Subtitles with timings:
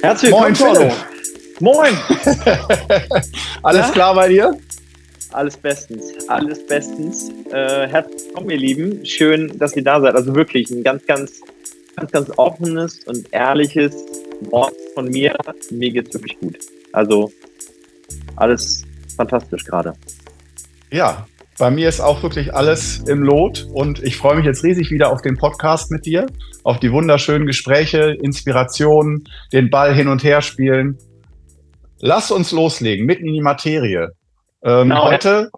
[0.00, 0.92] Herzlich willkommen,
[1.58, 1.98] Moin, Moin.
[3.62, 3.92] Alles ja?
[3.92, 4.58] klar bei dir?
[5.32, 7.30] Alles bestens, alles bestens.
[7.50, 9.04] Äh, herzlich willkommen, ihr Lieben.
[9.04, 10.14] Schön, dass ihr da seid.
[10.14, 11.40] Also wirklich ein ganz, ganz,
[11.96, 13.94] ganz, ganz offenes und ehrliches
[14.50, 15.36] Wort von mir.
[15.70, 16.58] Mir geht's wirklich gut.
[16.92, 17.30] Also
[18.36, 18.84] alles
[19.16, 19.92] fantastisch gerade.
[20.90, 21.26] Ja,
[21.58, 25.10] bei mir ist auch wirklich alles im Lot und ich freue mich jetzt riesig wieder
[25.10, 26.26] auf den Podcast mit dir,
[26.62, 30.96] auf die wunderschönen Gespräche, Inspirationen, den Ball hin und her spielen.
[32.00, 34.12] Lass uns loslegen, mitten in die Materie.
[34.62, 35.50] Ähm, genau, heute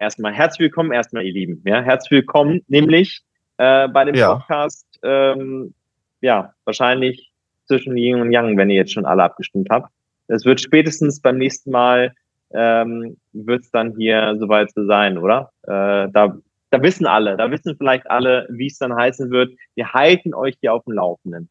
[0.00, 1.62] erstmal herzlich willkommen erstmal, ihr Lieben.
[1.66, 3.20] Ja, herzlich willkommen, nämlich
[3.58, 4.34] äh, bei dem ja.
[4.34, 4.86] Podcast.
[5.02, 5.74] Ähm,
[6.22, 7.30] ja, wahrscheinlich
[7.66, 9.90] zwischen Yin und Yang, wenn ihr jetzt schon alle abgestimmt habt.
[10.28, 12.14] Es wird spätestens beim nächsten Mal
[12.54, 15.50] ähm, wird es dann hier soweit so sein, oder?
[15.62, 16.36] Äh, da,
[16.70, 19.54] da wissen alle, da wissen vielleicht alle, wie es dann heißen wird.
[19.74, 21.48] Wir halten euch hier auf dem Laufenden.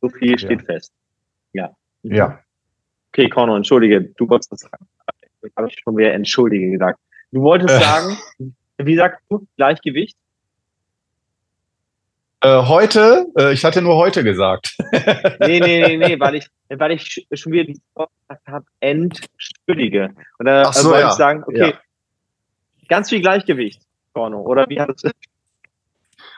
[0.00, 0.66] So viel steht ja.
[0.66, 0.92] fest.
[1.52, 1.70] Ja.
[2.02, 2.40] Ja.
[3.12, 4.86] Okay, Corno, entschuldige, du wolltest das sagen.
[5.42, 7.00] Ich habe schon wieder entschuldige gesagt.
[7.32, 7.80] Du wolltest äh.
[7.80, 8.18] sagen,
[8.78, 10.16] wie sagst du, Gleichgewicht?
[12.42, 14.74] Äh, heute, äh, ich hatte nur heute gesagt.
[15.40, 20.14] nee, nee, nee, nee, weil ich, weil ich schon wieder die gesagt habe, entschuldige.
[20.38, 21.08] Und da Ach so, wollte ja.
[21.08, 21.78] ich sagen, okay, ja.
[22.88, 23.82] ganz viel Gleichgewicht,
[24.14, 25.10] Corno, oder wie hat es?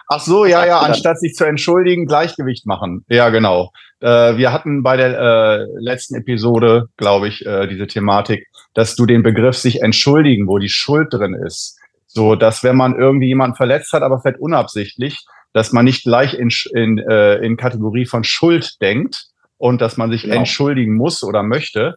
[0.09, 3.05] Ach so, ja, ja, anstatt sich zu entschuldigen, Gleichgewicht machen.
[3.09, 3.71] Ja, genau.
[4.01, 9.07] Äh, wir hatten bei der äh, letzten Episode, glaube ich, äh, diese Thematik, dass du
[9.07, 11.79] den Begriff sich entschuldigen, wo die Schuld drin ist.
[12.09, 16.35] So, dass wenn man irgendwie jemanden verletzt hat, aber vielleicht unabsichtlich, dass man nicht gleich
[16.35, 19.27] in, in, äh, in Kategorie von Schuld denkt
[19.59, 20.37] und dass man sich genau.
[20.37, 21.97] entschuldigen muss oder möchte,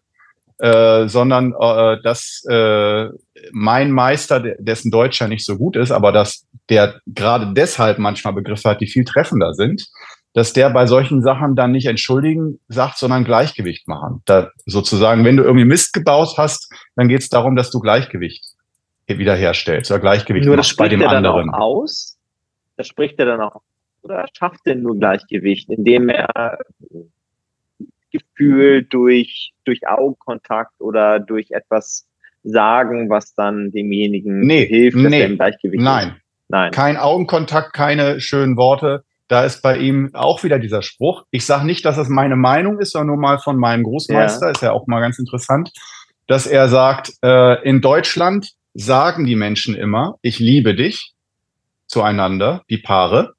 [0.57, 3.09] äh, sondern äh, dass äh,
[3.51, 8.33] mein Meister, dessen Deutsch ja nicht so gut ist, aber dass der gerade deshalb manchmal
[8.33, 9.87] Begriffe hat, die viel treffender sind,
[10.33, 14.21] dass der bei solchen Sachen dann nicht entschuldigen sagt, sondern Gleichgewicht machen.
[14.25, 18.45] Da sozusagen, wenn du irgendwie Mist gebaut hast, dann geht es darum, dass du Gleichgewicht
[19.07, 21.51] wiederherstellst oder Gleichgewicht Nur machst bei dem anderen.
[21.51, 22.14] aus,
[22.77, 23.61] das spricht er dann auch.
[24.01, 26.59] Oder schafft er nur Gleichgewicht, indem er
[28.11, 32.07] Gefühl durch, durch Augenkontakt oder durch etwas
[32.43, 36.09] sagen, was dann demjenigen nee, hilft, dass nee, er im Gleichgewicht Nein.
[36.09, 36.15] Ist.
[36.47, 36.71] Nein.
[36.71, 39.03] Kein Augenkontakt, keine schönen Worte.
[39.27, 41.23] Da ist bei ihm auch wieder dieser Spruch.
[41.31, 44.51] Ich sage nicht, dass es meine Meinung ist, sondern nur mal von meinem Großmeister, ja.
[44.51, 45.71] ist ja auch mal ganz interessant,
[46.27, 51.14] dass er sagt, äh, in Deutschland sagen die Menschen immer, ich liebe dich
[51.87, 53.33] zueinander, die Paare.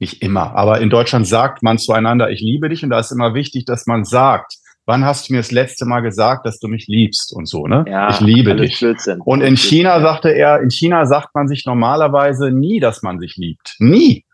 [0.00, 2.84] Nicht immer, aber in Deutschland sagt man zueinander, ich liebe dich.
[2.84, 4.54] Und da ist immer wichtig, dass man sagt,
[4.88, 7.84] wann hast du mir das letzte Mal gesagt, dass du mich liebst und so, ne?
[7.86, 8.78] Ja, ich liebe dich.
[8.78, 9.20] Blödsinn.
[9.20, 13.36] Und in China sagte er, in China sagt man sich normalerweise nie, dass man sich
[13.36, 13.76] liebt.
[13.80, 14.24] Nie.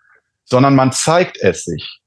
[0.45, 2.01] Sondern man zeigt es sich.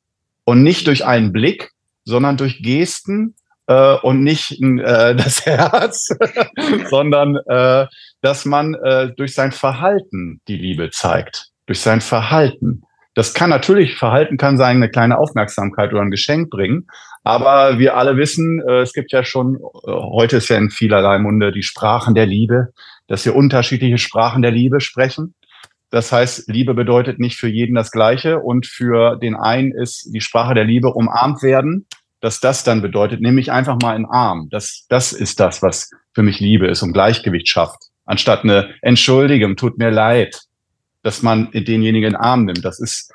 [0.45, 1.71] Und nicht durch einen Blick,
[2.05, 3.35] sondern durch Gesten
[3.67, 6.09] äh, und nicht äh, das Herz,
[6.89, 7.85] sondern äh,
[8.21, 11.49] dass man äh, durch sein Verhalten die Liebe zeigt.
[11.67, 12.83] Durch sein Verhalten.
[13.13, 16.87] Das kann natürlich, Verhalten kann sein, eine kleine Aufmerksamkeit oder ein Geschenk bringen.
[17.23, 21.19] Aber wir alle wissen, äh, es gibt ja schon, äh, heute ist ja in vielerlei
[21.19, 22.69] Munde die Sprachen der Liebe,
[23.07, 25.33] dass wir unterschiedliche Sprachen der Liebe sprechen.
[25.89, 30.21] Das heißt, Liebe bedeutet nicht für jeden das Gleiche und für den einen ist die
[30.21, 31.87] Sprache der Liebe umarmt werden
[32.19, 34.47] dass das dann bedeutet, nehme ich einfach mal in Arm.
[34.49, 37.79] Das, das ist das, was für mich Liebe ist und Gleichgewicht schafft.
[38.05, 40.41] Anstatt eine Entschuldigung, tut mir leid,
[41.03, 42.65] dass man denjenigen in Arm nimmt.
[42.65, 43.11] Das ist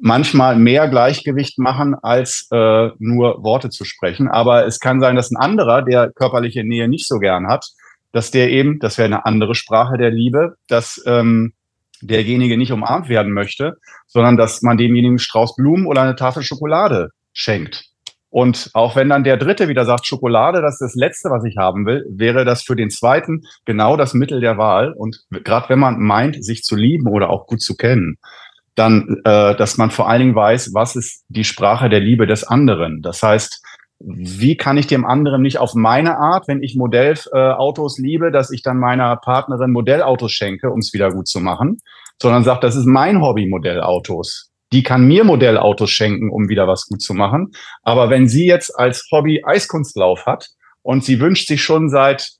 [0.00, 4.28] manchmal mehr Gleichgewicht machen, als äh, nur Worte zu sprechen.
[4.28, 7.66] Aber es kann sein, dass ein anderer, der körperliche Nähe nicht so gern hat,
[8.12, 11.52] dass der eben, das wäre eine andere Sprache der Liebe, dass ähm,
[12.00, 13.76] derjenige nicht umarmt werden möchte,
[14.06, 17.84] sondern dass man demjenigen Strauß Blumen oder eine Tafel Schokolade schenkt.
[18.38, 21.56] Und auch wenn dann der Dritte wieder sagt, Schokolade, das ist das Letzte, was ich
[21.56, 24.92] haben will, wäre das für den Zweiten genau das Mittel der Wahl.
[24.92, 28.16] Und gerade wenn man meint, sich zu lieben oder auch gut zu kennen,
[28.76, 32.44] dann, äh, dass man vor allen Dingen weiß, was ist die Sprache der Liebe des
[32.44, 33.02] anderen.
[33.02, 33.60] Das heißt,
[33.98, 38.52] wie kann ich dem anderen nicht auf meine Art, wenn ich Modellautos äh, liebe, dass
[38.52, 41.78] ich dann meiner Partnerin Modellautos schenke, um es wieder gut zu machen,
[42.22, 46.86] sondern sagt, das ist mein Hobby, Modellautos die kann mir Modellautos schenken, um wieder was
[46.86, 47.52] gut zu machen.
[47.82, 50.48] Aber wenn sie jetzt als Hobby Eiskunstlauf hat
[50.82, 52.32] und sie wünscht sich schon seit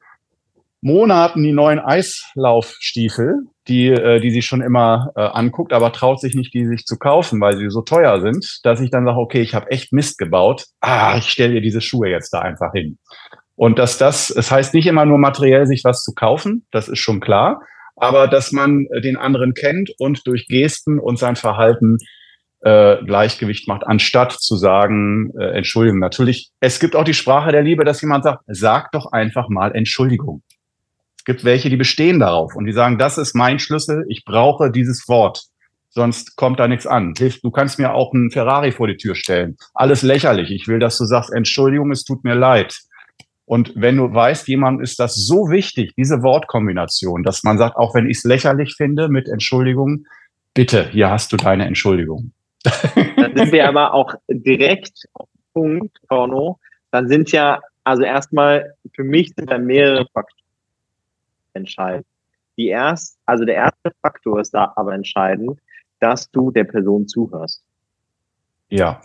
[0.80, 6.34] Monaten die neuen Eislaufstiefel, die, äh, die sie schon immer äh, anguckt, aber traut sich
[6.34, 9.40] nicht, die sich zu kaufen, weil sie so teuer sind, dass ich dann sage, okay,
[9.40, 10.66] ich habe echt Mist gebaut.
[10.80, 12.98] Ah, ich stelle ihr diese Schuhe jetzt da einfach hin.
[13.56, 17.00] Und dass das, es heißt nicht immer nur materiell sich was zu kaufen, das ist
[17.00, 17.60] schon klar,
[17.96, 21.98] aber dass man den anderen kennt und durch Gesten und sein Verhalten
[22.60, 26.00] äh, Gleichgewicht macht, anstatt zu sagen, äh, Entschuldigung.
[26.00, 29.74] Natürlich, es gibt auch die Sprache der Liebe, dass jemand sagt, sag doch einfach mal
[29.74, 30.42] Entschuldigung.
[31.16, 34.70] Es gibt welche, die bestehen darauf und die sagen, das ist mein Schlüssel, ich brauche
[34.70, 35.44] dieses Wort.
[35.90, 37.14] Sonst kommt da nichts an.
[37.14, 39.56] Du kannst mir auch einen Ferrari vor die Tür stellen.
[39.74, 40.50] Alles lächerlich.
[40.50, 42.78] Ich will, dass du sagst, Entschuldigung, es tut mir leid.
[43.46, 47.94] Und wenn du weißt, jemand ist das so wichtig, diese Wortkombination, dass man sagt, auch
[47.94, 50.04] wenn ich es lächerlich finde mit Entschuldigung,
[50.52, 52.32] bitte, hier hast du deine Entschuldigung.
[52.64, 56.58] Dann sind wir aber auch direkt auf den Punkt, Porno.
[56.90, 60.44] Dann sind ja, also erstmal, für mich sind da mehrere Faktoren
[61.54, 62.06] entscheidend.
[62.56, 65.60] Die erst, also der erste Faktor ist da aber entscheidend,
[66.00, 67.62] dass du der Person zuhörst.
[68.68, 69.00] Ja.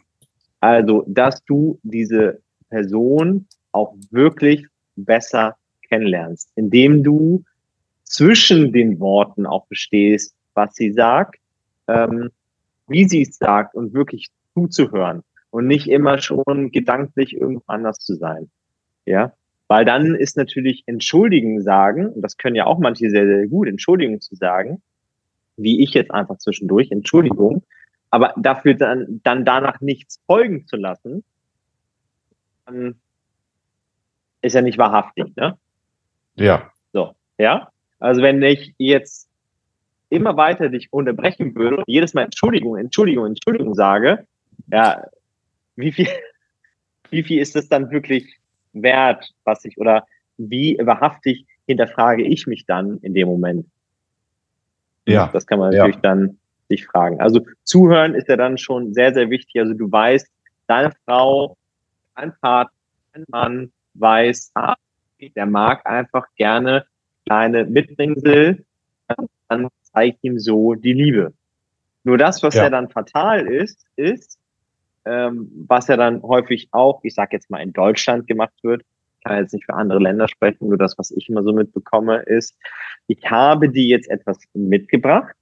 [0.59, 4.65] Also, dass du diese Person auch wirklich
[4.95, 5.55] besser
[5.87, 7.43] kennenlernst, indem du
[8.03, 11.39] zwischen den Worten auch bestehst, was sie sagt,
[11.87, 12.29] ähm,
[12.93, 18.15] wie sie es sagt und wirklich zuzuhören und nicht immer schon gedanklich irgendwo anders zu
[18.15, 18.49] sein.
[19.05, 19.33] Ja,
[19.67, 23.67] weil dann ist natürlich Entschuldigen sagen, und das können ja auch manche sehr, sehr gut,
[23.67, 24.81] Entschuldigung zu sagen,
[25.57, 27.63] wie ich jetzt einfach zwischendurch, Entschuldigung,
[28.11, 31.23] aber dafür dann, dann danach nichts folgen zu lassen,
[32.65, 32.95] dann
[34.41, 35.57] ist ja nicht wahrhaftig, ne?
[36.35, 36.71] Ja.
[36.91, 37.69] So, ja.
[37.99, 39.29] Also wenn ich jetzt
[40.13, 44.25] immer weiter dich unterbrechen würde und jedes Mal Entschuldigung, Entschuldigung, Entschuldigung sage,
[44.71, 45.03] ja,
[45.75, 46.07] wie viel,
[47.09, 48.39] wie viel ist das dann wirklich
[48.73, 50.05] wert, was ich, oder
[50.37, 53.65] wie wahrhaftig hinterfrage ich mich dann in dem Moment?
[55.05, 55.29] Ja.
[55.33, 56.01] Das kann man natürlich ja.
[56.01, 56.37] dann
[56.69, 57.19] sich fragen.
[57.19, 59.59] Also zuhören ist ja dann schon sehr, sehr wichtig.
[59.59, 60.27] Also du weißt,
[60.67, 61.57] deine Frau,
[62.15, 62.73] dein Partner,
[63.13, 64.75] dein Mann, weiß, ah,
[65.35, 66.85] der mag einfach gerne
[67.25, 68.65] kleine Mitbringsel,
[69.47, 71.33] dann zeigt ihm so die Liebe.
[72.03, 74.37] Nur das, was ja, ja dann fatal ist, ist,
[75.05, 78.81] ähm, was ja dann häufig auch, ich sag jetzt mal in Deutschland gemacht wird,
[79.17, 82.23] ich kann jetzt nicht für andere Länder sprechen, nur das, was ich immer so mitbekomme,
[82.23, 82.57] ist,
[83.07, 85.33] ich habe dir jetzt etwas mitgebracht,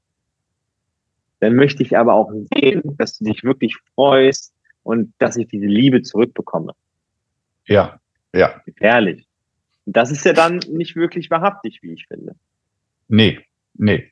[1.39, 5.65] dann möchte ich aber auch sehen, dass du dich wirklich freust und dass ich diese
[5.65, 6.73] Liebe zurückbekomme.
[7.65, 7.99] Ja.
[8.33, 8.61] Ja.
[8.65, 9.27] Gefährlich.
[9.85, 12.35] Das ist ja dann nicht wirklich wahrhaftig, wie ich finde.
[13.07, 13.39] Nee,
[13.73, 14.11] nee,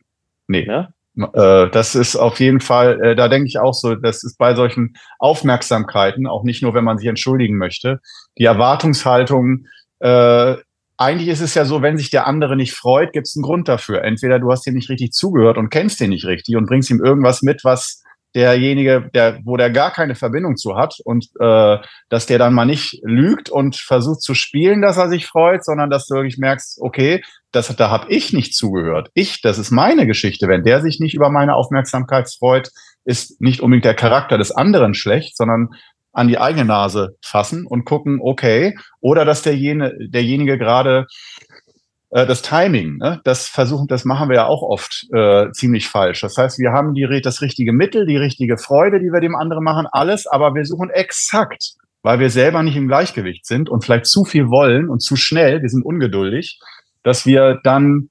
[0.49, 0.65] nee.
[0.65, 0.89] Ja?
[1.15, 4.55] Äh, das ist auf jeden Fall, äh, da denke ich auch so, das ist bei
[4.55, 7.99] solchen Aufmerksamkeiten, auch nicht nur, wenn man sich entschuldigen möchte,
[8.37, 9.65] die Erwartungshaltung,
[9.99, 10.55] äh,
[10.97, 13.69] eigentlich ist es ja so, wenn sich der andere nicht freut, gibt es einen Grund
[13.69, 14.03] dafür.
[14.03, 17.01] Entweder du hast ihm nicht richtig zugehört und kennst ihn nicht richtig und bringst ihm
[17.01, 18.03] irgendwas mit, was
[18.35, 21.77] derjenige, der, wo der gar keine Verbindung zu hat und äh,
[22.09, 25.89] dass der dann mal nicht lügt und versucht zu spielen, dass er sich freut, sondern
[25.89, 27.21] dass du wirklich merkst, okay,
[27.51, 29.09] das, da habe ich nicht zugehört.
[29.15, 30.47] Ich, das ist meine Geschichte.
[30.47, 32.69] Wenn der sich nicht über meine Aufmerksamkeit freut,
[33.05, 35.69] ist nicht unbedingt der Charakter des anderen schlecht, sondern
[36.11, 41.07] an die eigene Nase fassen und gucken, okay, oder dass derjenige, derjenige gerade
[42.25, 43.21] das Timing, ne?
[43.23, 46.21] das versuchen, das machen wir ja auch oft äh, ziemlich falsch.
[46.21, 49.63] Das heißt, wir haben die, das richtige Mittel, die richtige Freude, die wir dem anderen
[49.63, 54.07] machen, alles, aber wir suchen exakt, weil wir selber nicht im Gleichgewicht sind und vielleicht
[54.07, 56.59] zu viel wollen und zu schnell, wir sind ungeduldig,
[57.03, 58.09] dass wir dann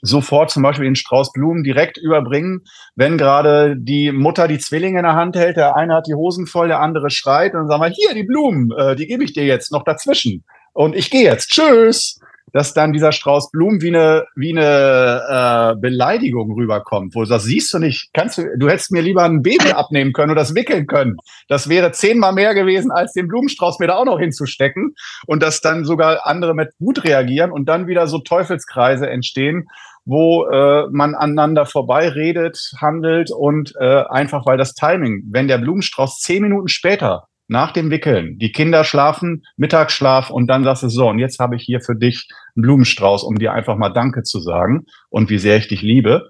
[0.00, 2.60] sofort zum Beispiel den Strauß Blumen direkt überbringen,
[2.94, 6.46] wenn gerade die Mutter die Zwillinge in der Hand hält, der eine hat die Hosen
[6.46, 9.32] voll, der andere schreit und dann sagen wir, hier die Blumen, äh, die gebe ich
[9.32, 10.44] dir jetzt noch dazwischen.
[10.72, 11.50] Und ich gehe jetzt.
[11.50, 12.20] Tschüss
[12.52, 17.46] dass dann dieser Strauß Blumen wie eine, wie eine äh, Beleidigung rüberkommt, wo du sagst,
[17.46, 20.54] siehst du nicht, kannst du, du hättest mir lieber ein Baby abnehmen können oder das
[20.54, 21.16] wickeln können.
[21.48, 24.94] Das wäre zehnmal mehr gewesen, als den Blumenstrauß mir da auch noch hinzustecken.
[25.26, 29.68] Und dass dann sogar andere mit Wut reagieren und dann wieder so Teufelskreise entstehen,
[30.04, 36.18] wo äh, man aneinander vorbeiredet, handelt und äh, einfach weil das Timing, wenn der Blumenstrauß
[36.18, 41.08] zehn Minuten später nach dem Wickeln, die Kinder schlafen, Mittagsschlaf und dann sagst du so,
[41.08, 44.40] und jetzt habe ich hier für dich einen Blumenstrauß, um dir einfach mal Danke zu
[44.40, 46.28] sagen und wie sehr ich dich liebe.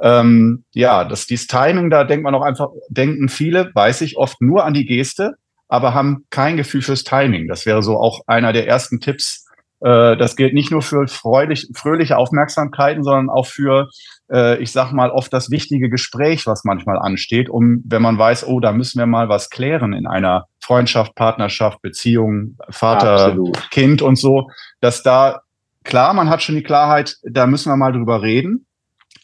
[0.00, 4.40] Ähm, ja, das dieses Timing, da denkt man auch einfach, denken viele, weiß ich, oft
[4.40, 5.34] nur an die Geste,
[5.66, 7.48] aber haben kein Gefühl fürs Timing.
[7.48, 9.46] Das wäre so auch einer der ersten Tipps.
[9.80, 13.88] Äh, das gilt nicht nur für freudig, fröhliche Aufmerksamkeiten, sondern auch für
[14.30, 18.46] äh, ich sag mal, oft das wichtige Gespräch, was manchmal ansteht, um, wenn man weiß,
[18.46, 23.70] oh, da müssen wir mal was klären in einer Freundschaft, Partnerschaft, Beziehung, Vater, Absolut.
[23.70, 25.40] Kind und so, dass da,
[25.82, 28.66] klar, man hat schon die Klarheit, da müssen wir mal drüber reden,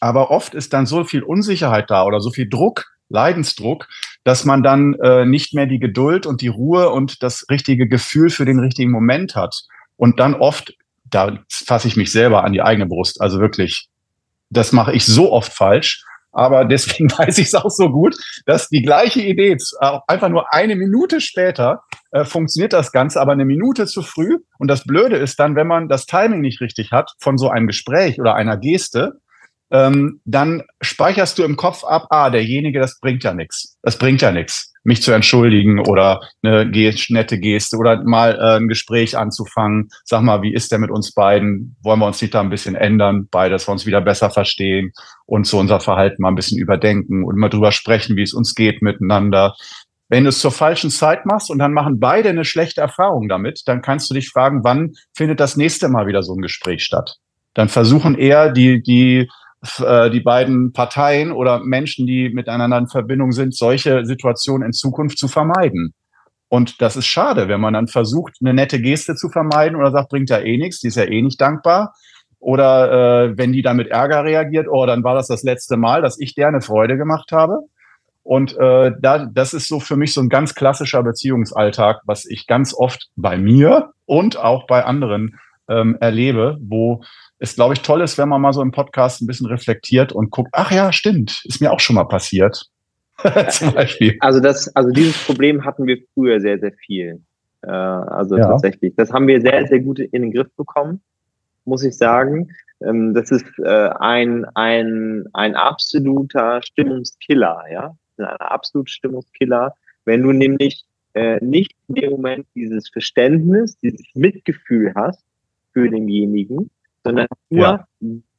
[0.01, 3.89] aber oft ist dann so viel Unsicherheit da oder so viel Druck, Leidensdruck,
[4.25, 8.31] dass man dann äh, nicht mehr die Geduld und die Ruhe und das richtige Gefühl
[8.31, 9.55] für den richtigen Moment hat.
[9.97, 10.75] Und dann oft,
[11.05, 13.91] da fasse ich mich selber an die eigene Brust, also wirklich
[14.49, 18.69] das mache ich so oft falsch, aber deswegen weiß ich es auch so gut, dass
[18.69, 19.57] die gleiche Idee,
[20.07, 24.39] einfach nur eine Minute später, äh, funktioniert das Ganze, aber eine Minute zu früh.
[24.59, 27.67] Und das Blöde ist dann, wenn man das Timing nicht richtig hat von so einem
[27.67, 29.21] Gespräch oder einer Geste,
[29.75, 33.77] ähm, dann speicherst du im Kopf ab, ah, derjenige, das bringt ja nichts.
[33.83, 38.69] Das bringt ja nichts, mich zu entschuldigen oder eine nette Geste oder mal äh, ein
[38.69, 39.89] Gespräch anzufangen.
[40.05, 41.75] Sag mal, wie ist der mit uns beiden?
[41.83, 44.93] Wollen wir uns nicht da ein bisschen ändern, beide, dass wir uns wieder besser verstehen
[45.27, 48.55] und so unser Verhalten mal ein bisschen überdenken und mal drüber sprechen, wie es uns
[48.55, 49.57] geht miteinander.
[50.09, 53.63] Wenn du es zur falschen Zeit machst und dann machen beide eine schlechte Erfahrung damit,
[53.67, 57.17] dann kannst du dich fragen, wann findet das nächste Mal wieder so ein Gespräch statt?
[57.55, 59.29] Dann versuchen eher die, die
[59.81, 65.19] äh, die beiden Parteien oder Menschen, die miteinander in Verbindung sind, solche Situationen in Zukunft
[65.19, 65.95] zu vermeiden.
[66.49, 70.11] Und das ist schade, wenn man dann versucht, eine nette Geste zu vermeiden oder sagt,
[70.11, 71.95] bringt ja eh nichts, die ist ja eh nicht dankbar.
[72.39, 76.03] Oder äh, wenn die dann mit Ärger reagiert, oh, dann war das das letzte Mal,
[76.03, 77.61] dass ich dir eine Freude gemacht habe.
[78.23, 82.47] Und äh, da, das ist so für mich so ein ganz klassischer Beziehungsalltag, was ich
[82.47, 87.03] ganz oft bei mir und auch bei anderen ähm, erlebe, wo
[87.45, 90.31] es, glaube ich, toll ist, wenn man mal so im Podcast ein bisschen reflektiert und
[90.31, 92.71] guckt, ach ja, stimmt, ist mir auch schon mal passiert.
[93.51, 94.17] Zum Beispiel.
[94.21, 97.21] Also das, also dieses Problem hatten wir früher sehr, sehr viel.
[97.63, 98.49] Äh, also ja.
[98.49, 98.95] tatsächlich.
[98.97, 101.01] Das haben wir sehr, sehr gut in den Griff bekommen,
[101.65, 102.49] muss ich sagen.
[102.83, 107.97] Ähm, das ist äh, ein, ein, ein absoluter Stimmungskiller, ja.
[108.17, 109.75] Ein absoluter Stimmungskiller.
[110.05, 115.25] Wenn du nämlich äh, nicht in dem Moment dieses Verständnis, dieses Mitgefühl hast
[115.73, 116.71] für denjenigen,
[117.05, 117.87] sondern nur ja.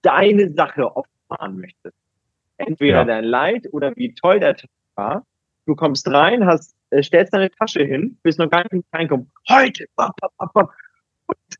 [0.01, 1.95] deine Sache offenbaren möchtest.
[2.57, 3.05] Entweder ja.
[3.05, 5.25] dein Leid oder wie toll der Tag war.
[5.65, 9.31] Du kommst rein, hast, äh, stellst deine Tasche hin, bist noch gar nicht reinkommen.
[9.49, 9.85] Heute!
[9.95, 11.57] Und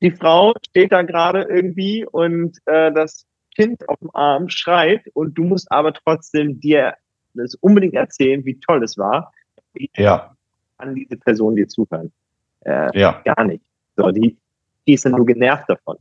[0.00, 5.34] die Frau steht da gerade irgendwie und äh, das Kind auf dem Arm schreit und
[5.38, 6.94] du musst aber trotzdem dir
[7.34, 9.32] das unbedingt erzählen, wie toll es war.
[9.96, 10.36] Ja.
[10.78, 12.12] An diese Person dir zuhören.
[12.60, 13.22] Äh, ja.
[13.24, 13.64] Gar nicht.
[13.96, 14.36] So, die,
[14.86, 15.98] die ist dann nur genervt davon.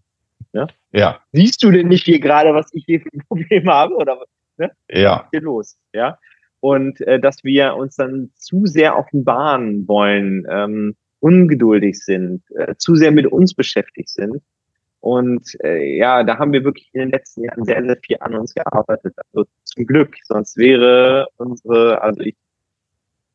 [0.53, 0.67] Ne?
[0.91, 1.19] Ja.
[1.31, 3.95] Siehst du denn nicht hier gerade, was ich hier für ein Problem habe?
[3.95, 4.19] Oder
[4.57, 4.71] ne?
[4.89, 5.17] Ja.
[5.17, 5.77] Was ist hier los?
[5.93, 6.17] Ja.
[6.59, 12.95] Und äh, dass wir uns dann zu sehr offenbaren wollen, ähm, ungeduldig sind, äh, zu
[12.95, 14.41] sehr mit uns beschäftigt sind.
[14.99, 18.35] Und äh, ja, da haben wir wirklich in den letzten Jahren sehr, sehr viel an
[18.35, 19.13] uns gearbeitet.
[19.33, 20.15] Also zum Glück.
[20.23, 22.37] Sonst wäre unsere, also ich,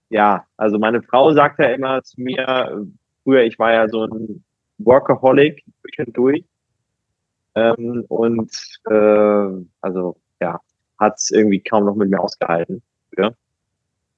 [0.09, 2.87] ja, also meine Frau sagt ja immer zu mir,
[3.23, 4.43] früher, ich war ja so ein
[4.79, 6.45] Workaholic durch und durch.
[7.59, 8.51] Ähm, und
[8.91, 10.61] äh, also ja,
[10.99, 12.83] hat es irgendwie kaum noch mit mir ausgehalten.
[13.17, 13.33] Ja.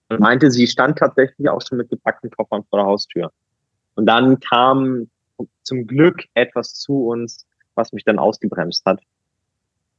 [0.08, 3.30] Und meinte, sie stand tatsächlich auch schon mit gepackten Koffern vor der Haustür.
[3.94, 5.08] Und dann kam
[5.62, 9.00] zum Glück etwas zu uns, was mich dann ausgebremst hat.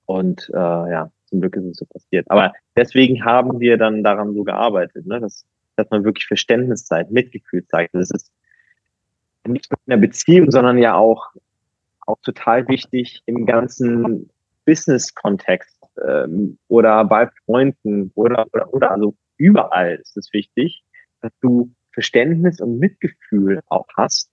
[0.05, 2.29] Und äh, ja, zum Glück ist es so passiert.
[2.29, 5.19] Aber deswegen haben wir dann daran so gearbeitet, ne?
[5.19, 5.45] dass,
[5.77, 7.95] dass man wirklich Verständnis zeigt, Mitgefühl zeigt.
[7.95, 8.31] Das ist
[9.47, 11.29] nicht nur in der Beziehung, sondern ja auch
[12.05, 14.29] auch total wichtig im ganzen
[14.65, 15.77] Business-Kontext
[16.07, 20.83] ähm, oder bei Freunden oder, oder, oder also überall ist es wichtig,
[21.21, 24.29] dass du Verständnis und Mitgefühl auch hast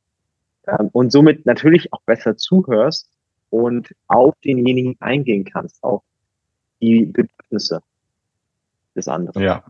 [0.67, 3.11] ähm, und somit natürlich auch besser zuhörst
[3.51, 6.03] und auf denjenigen eingehen kannst, auf
[6.81, 7.81] die Bedürfnisse
[8.95, 9.43] des anderen.
[9.43, 9.65] Ja.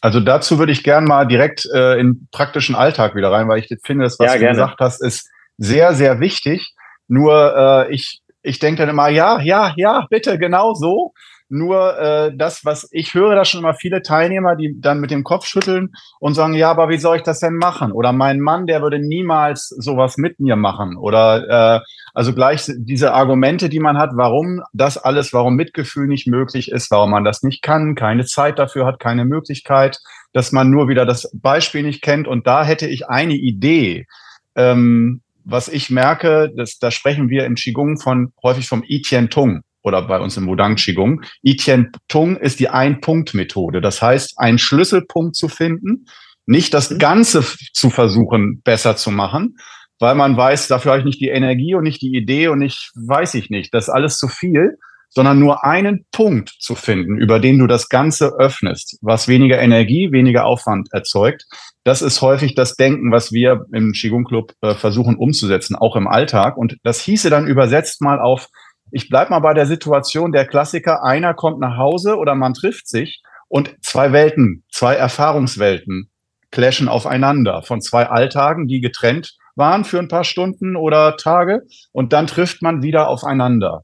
[0.00, 3.74] Also dazu würde ich gern mal direkt äh, in praktischen Alltag wieder rein, weil ich
[3.82, 6.75] finde, das, was ja, du gesagt hast, ist sehr, sehr wichtig.
[7.08, 11.12] Nur äh, ich, ich denke dann immer, ja, ja, ja, bitte, genau so.
[11.48, 15.22] Nur äh, das, was ich höre, da schon immer viele Teilnehmer, die dann mit dem
[15.22, 17.92] Kopf schütteln und sagen, ja, aber wie soll ich das denn machen?
[17.92, 20.96] Oder mein Mann, der würde niemals sowas mit mir machen.
[20.96, 21.80] Oder äh,
[22.14, 26.90] also gleich diese Argumente, die man hat, warum das alles, warum Mitgefühl nicht möglich ist,
[26.90, 30.00] warum man das nicht kann, keine Zeit dafür hat, keine Möglichkeit,
[30.32, 32.26] dass man nur wieder das Beispiel nicht kennt.
[32.26, 34.08] Und da hätte ich eine Idee.
[34.56, 39.30] Ähm, was ich merke, das, da sprechen wir im Qigong von häufig vom I Tien
[39.30, 41.22] Tung oder bei uns im Wudang Qigong.
[41.44, 43.80] I Tien Tung ist die Ein-Punkt-Methode.
[43.80, 46.06] Das heißt, einen Schlüsselpunkt zu finden,
[46.46, 46.98] nicht das mhm.
[46.98, 49.56] Ganze zu versuchen, besser zu machen,
[50.00, 52.90] weil man weiß, dafür habe ich nicht die Energie und nicht die Idee und nicht,
[52.96, 57.40] weiß ich nicht, das ist alles zu viel, sondern nur einen Punkt zu finden, über
[57.40, 61.44] den du das Ganze öffnest, was weniger Energie, weniger Aufwand erzeugt.
[61.84, 66.08] Das ist häufig das Denken, was wir im Qigong Club äh, versuchen umzusetzen, auch im
[66.08, 66.56] Alltag.
[66.56, 68.48] Und das hieße dann übersetzt mal auf,
[68.90, 72.88] ich bleib mal bei der Situation der Klassiker, einer kommt nach Hause oder man trifft
[72.88, 76.10] sich und zwei Welten, zwei Erfahrungswelten
[76.50, 82.12] clashen aufeinander von zwei Alltagen, die getrennt waren für ein paar Stunden oder Tage und
[82.12, 83.82] dann trifft man wieder aufeinander.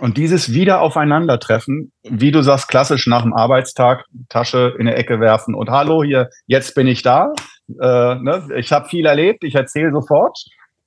[0.00, 5.20] Und dieses Wieder aufeinandertreffen, wie du sagst, klassisch nach dem Arbeitstag, Tasche in der Ecke
[5.20, 7.32] werfen und hallo, hier, jetzt bin ich da.
[7.80, 8.48] Äh, ne?
[8.56, 10.38] Ich habe viel erlebt, ich erzähle sofort.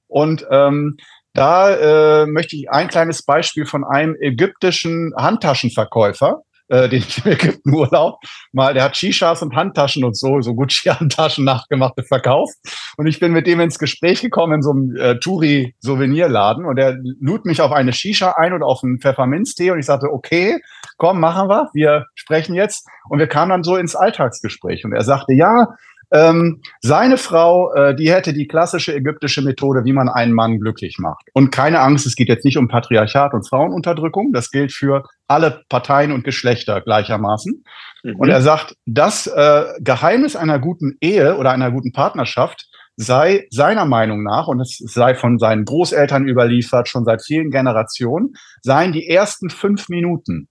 [0.07, 0.97] Und ähm,
[1.33, 7.31] da äh, möchte ich ein kleines Beispiel von einem ägyptischen Handtaschenverkäufer, äh, den ich im
[7.31, 8.19] Ägyptenurlaub
[8.51, 12.55] mal, der hat Shishas und Handtaschen und so, so Gucci-Handtaschen nachgemachte verkauft.
[12.97, 16.97] Und ich bin mit dem ins Gespräch gekommen in so einem äh, Touri-Souvenirladen und er
[17.19, 20.59] lud mich auf eine Shisha ein und auf einen Pfefferminztee und ich sagte, okay,
[20.97, 22.87] komm, machen wir, wir sprechen jetzt.
[23.09, 25.67] Und wir kamen dann so ins Alltagsgespräch und er sagte, ja,
[26.11, 30.97] ähm, seine Frau, äh, die hätte die klassische ägyptische Methode, wie man einen Mann glücklich
[30.99, 31.25] macht.
[31.33, 34.31] Und keine Angst, es geht jetzt nicht um Patriarchat und Frauenunterdrückung.
[34.31, 37.63] Das gilt für alle Parteien und Geschlechter gleichermaßen.
[38.03, 38.15] Mhm.
[38.15, 43.85] Und er sagt, das äh, Geheimnis einer guten Ehe oder einer guten Partnerschaft sei seiner
[43.85, 48.33] Meinung nach, und es sei von seinen Großeltern überliefert, schon seit vielen Generationen,
[48.63, 50.47] seien die ersten fünf Minuten.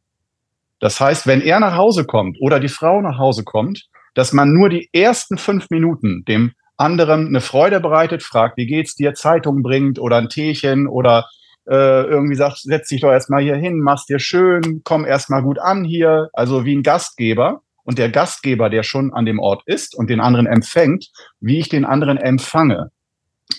[0.78, 4.52] Das heißt, wenn er nach Hause kommt oder die Frau nach Hause kommt, dass man
[4.52, 9.62] nur die ersten fünf Minuten dem anderen eine Freude bereitet, fragt, wie geht's dir, Zeitung
[9.62, 11.26] bringt oder ein Teechen oder
[11.68, 15.58] äh, irgendwie sagt, setz dich doch erstmal hier hin, mach's dir schön, komm erstmal gut
[15.58, 17.60] an hier, also wie ein Gastgeber.
[17.84, 21.08] Und der Gastgeber, der schon an dem Ort ist und den anderen empfängt,
[21.38, 22.90] wie ich den anderen empfange.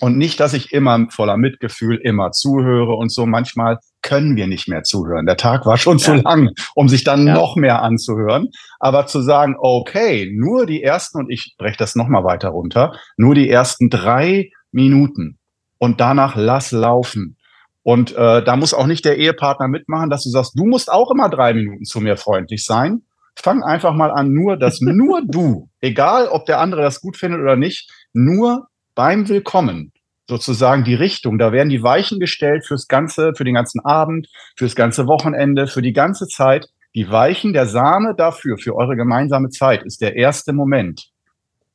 [0.00, 3.26] Und nicht, dass ich immer voller Mitgefühl immer zuhöre und so.
[3.26, 5.26] Manchmal können wir nicht mehr zuhören.
[5.26, 6.04] Der Tag war schon ja.
[6.04, 7.34] zu lang, um sich dann ja.
[7.34, 8.48] noch mehr anzuhören.
[8.78, 13.34] Aber zu sagen, okay, nur die ersten, und ich breche das nochmal weiter runter, nur
[13.34, 15.38] die ersten drei Minuten
[15.78, 17.36] und danach lass laufen.
[17.82, 21.10] Und äh, da muss auch nicht der Ehepartner mitmachen, dass du sagst, du musst auch
[21.10, 23.02] immer drei Minuten zu mir freundlich sein.
[23.34, 27.40] Fang einfach mal an, nur, dass nur du, egal ob der andere das gut findet
[27.40, 29.92] oder nicht, nur beim Willkommen
[30.26, 31.38] sozusagen die Richtung.
[31.38, 34.26] Da werden die Weichen gestellt fürs ganze, für den ganzen Abend,
[34.56, 36.66] fürs ganze Wochenende, für die ganze Zeit.
[36.96, 41.10] Die Weichen, der Same dafür, für eure gemeinsame Zeit, ist der erste Moment.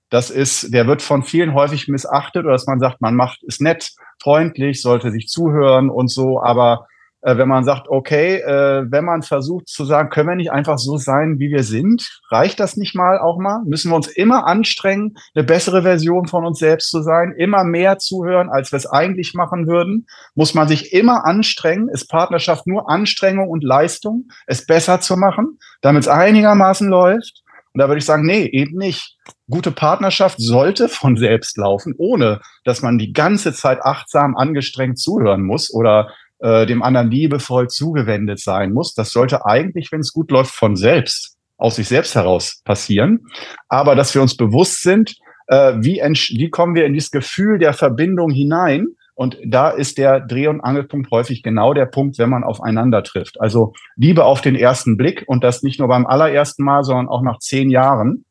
[0.09, 3.62] Das ist, der wird von vielen häufig missachtet oder dass man sagt, man macht, ist
[3.62, 6.88] nett, freundlich, sollte sich zuhören und so, aber
[7.23, 10.77] äh, wenn man sagt, okay, äh, wenn man versucht zu sagen, können wir nicht einfach
[10.77, 13.62] so sein, wie wir sind, reicht das nicht mal auch mal?
[13.65, 17.97] Müssen wir uns immer anstrengen, eine bessere Version von uns selbst zu sein, immer mehr
[17.97, 20.05] zuhören, als wir es eigentlich machen würden?
[20.36, 21.88] Muss man sich immer anstrengen?
[21.88, 27.43] Ist Partnerschaft nur Anstrengung und Leistung, es besser zu machen, damit es einigermaßen läuft?
[27.73, 29.17] Und da würde ich sagen, nee, eben nicht.
[29.49, 35.41] Gute Partnerschaft sollte von selbst laufen, ohne dass man die ganze Zeit achtsam angestrengt zuhören
[35.41, 36.12] muss oder
[36.43, 38.93] äh, dem anderen liebevoll zugewendet sein muss.
[38.93, 43.21] Das sollte eigentlich, wenn es gut läuft, von selbst, aus sich selbst heraus passieren.
[43.69, 45.15] Aber dass wir uns bewusst sind,
[45.47, 48.88] äh, wie, wie kommen wir in dieses Gefühl der Verbindung hinein?
[49.15, 53.39] Und da ist der Dreh- und Angelpunkt häufig genau der Punkt, wenn man aufeinander trifft.
[53.39, 57.21] Also Liebe auf den ersten Blick und das nicht nur beim allerersten Mal, sondern auch
[57.21, 58.25] nach zehn Jahren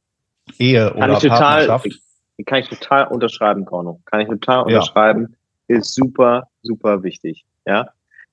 [0.59, 1.85] Ehe kann oder ich Partnerschaft.
[1.85, 4.01] Total, kann ich total unterschreiben, Korno.
[4.05, 5.37] Kann ich total unterschreiben.
[5.69, 5.79] Ja.
[5.79, 7.47] Ist super, super wichtig.
[7.65, 7.89] Ja.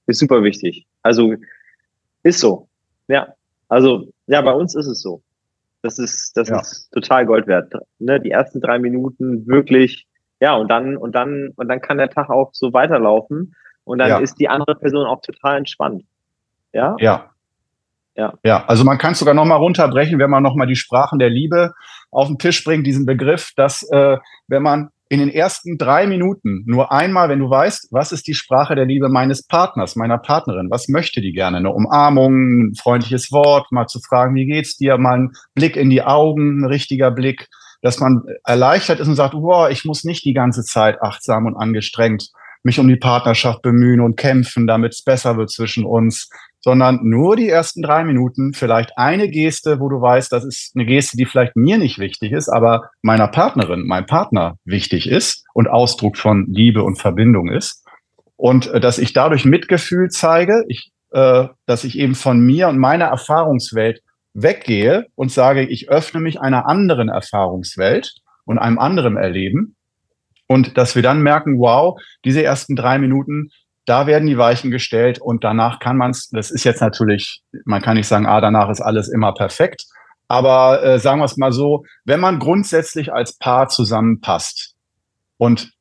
[0.10, 0.88] Ist super wichtig.
[1.04, 1.36] Also
[2.24, 2.68] ist so.
[3.08, 3.36] Ja.
[3.68, 5.22] Also, ja, bei uns ist es so.
[5.84, 6.60] Das ist, das ja.
[6.60, 7.72] ist total Gold wert.
[8.00, 8.20] Ne?
[8.20, 10.08] Die ersten drei Minuten wirklich,
[10.40, 13.56] ja, und dann, und dann, und dann kann der Tag auch so weiterlaufen.
[13.84, 14.18] Und dann ja.
[14.18, 16.04] ist die andere Person auch total entspannt.
[16.74, 16.96] Ja?
[17.00, 17.30] Ja.
[18.16, 18.34] Ja.
[18.44, 21.74] ja, also man kann es sogar nochmal runterbrechen, wenn man nochmal die Sprachen der Liebe
[22.10, 24.18] auf den Tisch bringt, diesen Begriff, dass äh,
[24.48, 28.36] wenn man in den ersten drei Minuten nur einmal, wenn du weißt, was ist die
[28.36, 31.58] Sprache der Liebe meines Partners, meiner Partnerin, was möchte die gerne?
[31.58, 35.90] Eine Umarmung, ein freundliches Wort, mal zu fragen, wie geht's dir, mal ein Blick in
[35.90, 37.48] die Augen, ein richtiger Blick,
[37.82, 41.58] dass man erleichtert ist und sagt, wow, ich muss nicht die ganze Zeit achtsam und
[41.58, 42.30] angestrengt
[42.64, 46.30] mich um die Partnerschaft bemühen und kämpfen, damit es besser wird zwischen uns,
[46.62, 50.86] sondern nur die ersten drei Minuten, vielleicht eine Geste, wo du weißt, das ist eine
[50.86, 55.68] Geste, die vielleicht mir nicht wichtig ist, aber meiner Partnerin, meinem Partner wichtig ist und
[55.68, 57.86] Ausdruck von Liebe und Verbindung ist.
[58.36, 62.78] Und äh, dass ich dadurch Mitgefühl zeige, ich, äh, dass ich eben von mir und
[62.78, 64.02] meiner Erfahrungswelt
[64.34, 69.76] weggehe und sage, ich öffne mich einer anderen Erfahrungswelt und einem anderen Erleben.
[70.48, 73.52] Und dass wir dann merken, wow, diese ersten drei Minuten
[73.90, 77.82] da werden die Weichen gestellt und danach kann man es, das ist jetzt natürlich, man
[77.82, 79.86] kann nicht sagen, ah, danach ist alles immer perfekt.
[80.28, 84.76] Aber äh, sagen wir es mal so, wenn man grundsätzlich als Paar zusammenpasst
[85.38, 85.72] und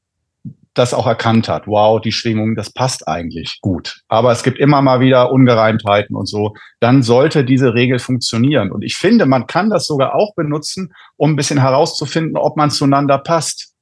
[0.73, 4.01] das auch erkannt hat, wow, die Schwingung, das passt eigentlich gut.
[4.09, 8.73] Aber es gibt immer mal wieder Ungereimtheiten und so, dann sollte diese Regel funktionieren.
[8.73, 12.71] Und ich finde, man kann das sogar auch benutzen, um ein bisschen herauszufinden, ob man
[12.71, 13.75] zueinander passt.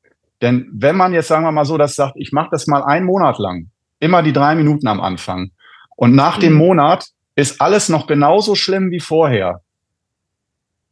[0.42, 3.06] Denn wenn man jetzt, sagen wir mal so, das sagt, ich mache das mal einen
[3.06, 5.50] Monat lang, immer die drei Minuten am Anfang.
[5.96, 6.40] und nach mhm.
[6.42, 7.06] dem Monat
[7.36, 9.60] ist alles noch genauso schlimm wie vorher,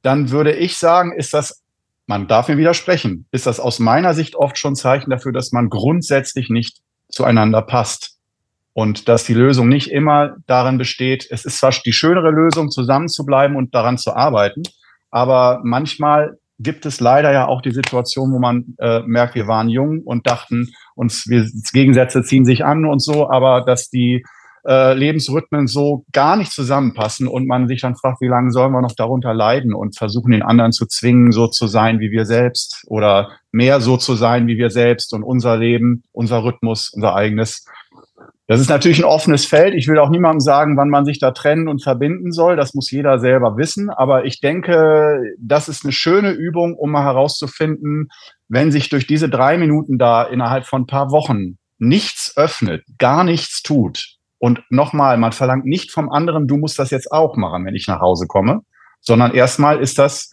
[0.02, 1.62] dann würde ich sagen, ist das,
[2.06, 5.70] man darf mir widersprechen, ist das aus meiner Sicht oft schon Zeichen dafür, dass man
[5.70, 8.12] grundsätzlich nicht zueinander passt.
[8.74, 13.08] Und dass die Lösung nicht immer darin besteht, es ist zwar die schönere Lösung, zusammen
[13.08, 14.64] zu bleiben und daran zu arbeiten,
[15.10, 19.68] aber manchmal gibt es leider ja auch die Situation, wo man äh, merkt, wir waren
[19.68, 24.24] jung und dachten uns, wir Gegensätze ziehen sich an und so, aber dass die
[24.66, 28.80] äh, Lebensrhythmen so gar nicht zusammenpassen und man sich dann fragt, wie lange sollen wir
[28.80, 32.84] noch darunter leiden und versuchen den anderen zu zwingen, so zu sein wie wir selbst
[32.86, 37.66] oder mehr so zu sein wie wir selbst und unser Leben, unser Rhythmus, unser eigenes.
[38.46, 39.74] Das ist natürlich ein offenes Feld.
[39.74, 42.56] Ich will auch niemandem sagen, wann man sich da trennen und verbinden soll.
[42.56, 43.88] Das muss jeder selber wissen.
[43.88, 48.08] Aber ich denke, das ist eine schöne Übung, um mal herauszufinden,
[48.48, 53.24] wenn sich durch diese drei Minuten da innerhalb von ein paar Wochen nichts öffnet, gar
[53.24, 57.64] nichts tut, und nochmal, man verlangt nicht vom anderen, du musst das jetzt auch machen,
[57.64, 58.60] wenn ich nach Hause komme,
[59.00, 60.32] sondern erstmal ist das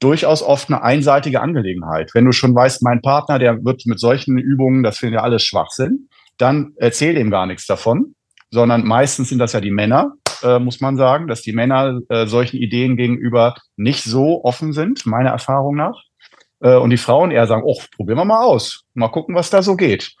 [0.00, 2.10] durchaus oft eine einseitige Angelegenheit.
[2.14, 5.44] Wenn du schon weißt, mein Partner, der wird mit solchen Übungen, das finden ja alles
[5.44, 8.14] Schwachsinn, dann erzähl dem gar nichts davon,
[8.50, 12.26] sondern meistens sind das ja die Männer, äh, muss man sagen, dass die Männer äh,
[12.26, 16.02] solchen Ideen gegenüber nicht so offen sind, meiner Erfahrung nach.
[16.60, 19.62] Äh, und die Frauen eher sagen, oh, probieren wir mal aus, mal gucken, was da
[19.62, 20.12] so geht.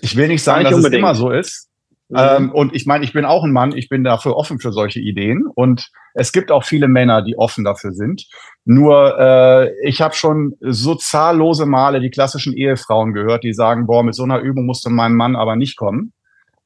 [0.00, 0.94] Ich will nicht sagen, dass unbedingt.
[0.94, 1.68] es immer so ist.
[2.12, 2.18] Mhm.
[2.18, 5.00] Ähm, und ich meine, ich bin auch ein Mann, ich bin dafür offen für solche
[5.00, 5.46] Ideen.
[5.46, 8.26] Und es gibt auch viele Männer, die offen dafür sind.
[8.66, 14.02] Nur äh, ich habe schon so zahllose Male die klassischen Ehefrauen gehört, die sagen, boah,
[14.02, 16.12] mit so einer Übung musste mein Mann aber nicht kommen.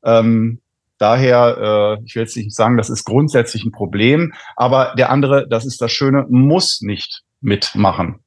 [0.04, 0.60] Ähm,
[0.98, 5.46] daher, äh, ich will jetzt nicht sagen, das ist grundsätzlich ein Problem, aber der andere,
[5.48, 8.18] das ist das Schöne, muss nicht mitmachen.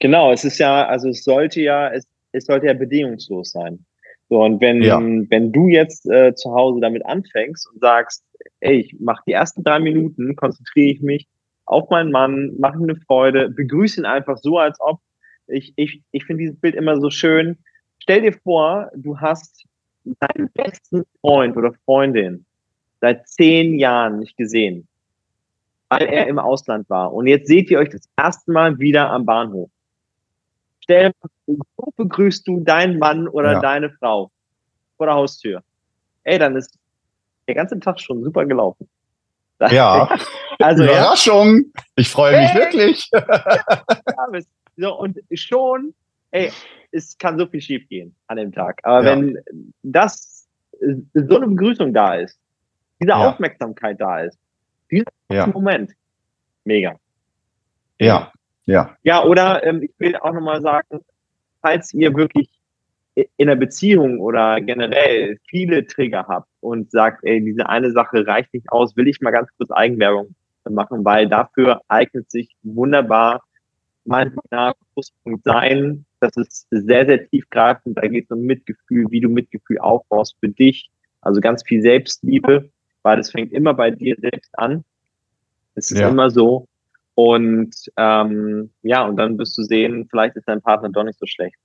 [0.00, 3.84] Genau, es ist ja, also es sollte ja, es, es sollte ja bedingungslos sein.
[4.28, 5.00] So, und wenn, ja.
[5.00, 8.24] wenn du jetzt äh, zu Hause damit anfängst und sagst,
[8.60, 11.28] ey, ich mache die ersten drei Minuten, konzentriere ich mich
[11.64, 15.00] auf meinen Mann, mache ihm eine Freude, begrüße ihn einfach so, als ob
[15.46, 17.58] ich, ich, ich finde dieses Bild immer so schön.
[17.98, 19.64] Stell dir vor, du hast
[20.04, 22.44] deinen besten Freund oder Freundin
[23.00, 24.88] seit zehn Jahren nicht gesehen,
[25.88, 27.12] weil er im Ausland war.
[27.12, 29.70] Und jetzt seht ihr euch das erste Mal wieder am Bahnhof
[30.88, 31.12] stell
[31.48, 33.60] so begrüßt du deinen Mann oder ja.
[33.60, 34.30] deine Frau
[34.96, 35.62] vor der Haustür.
[36.24, 36.78] Ey, dann ist
[37.46, 38.88] der ganze Tag schon super gelaufen.
[39.72, 40.08] Ja,
[40.60, 41.72] also Überraschung.
[41.74, 41.82] Ja.
[41.96, 42.60] Ich freue mich hey.
[42.60, 43.10] wirklich.
[44.76, 45.94] so, und schon,
[46.30, 46.52] ey,
[46.92, 48.78] es kann so viel schief gehen an dem Tag.
[48.84, 49.10] Aber ja.
[49.10, 49.36] wenn
[49.82, 50.46] das
[50.80, 52.38] so eine Begrüßung da ist,
[53.00, 53.30] diese ja.
[53.30, 54.38] Aufmerksamkeit da ist,
[54.92, 55.92] dieser Moment,
[56.62, 56.94] mega.
[57.98, 58.30] Ja,
[58.66, 58.96] ja.
[59.02, 61.00] Ja, oder ähm, ich will auch nochmal sagen,
[61.60, 62.48] falls ihr wirklich
[63.36, 68.54] in der Beziehung oder generell viele Trigger habt und sagt, ey, diese eine Sache reicht
[68.54, 70.34] nicht aus, will ich mal ganz kurz Eigenwerbung
[70.70, 73.42] machen, weil dafür eignet sich wunderbar
[74.04, 74.34] mein
[74.94, 76.04] Pluspunkt sein.
[76.20, 77.96] Das ist sehr, sehr tiefgreifend.
[77.96, 80.90] Da geht es um Mitgefühl, wie du Mitgefühl aufbaust für dich.
[81.20, 82.70] Also ganz viel Selbstliebe,
[83.02, 84.84] weil es fängt immer bei dir selbst an.
[85.74, 86.08] Es ist ja.
[86.08, 86.66] immer so.
[87.18, 91.26] Und ähm, ja, und dann wirst du sehen, vielleicht ist dein Partner doch nicht so
[91.26, 91.56] schlecht.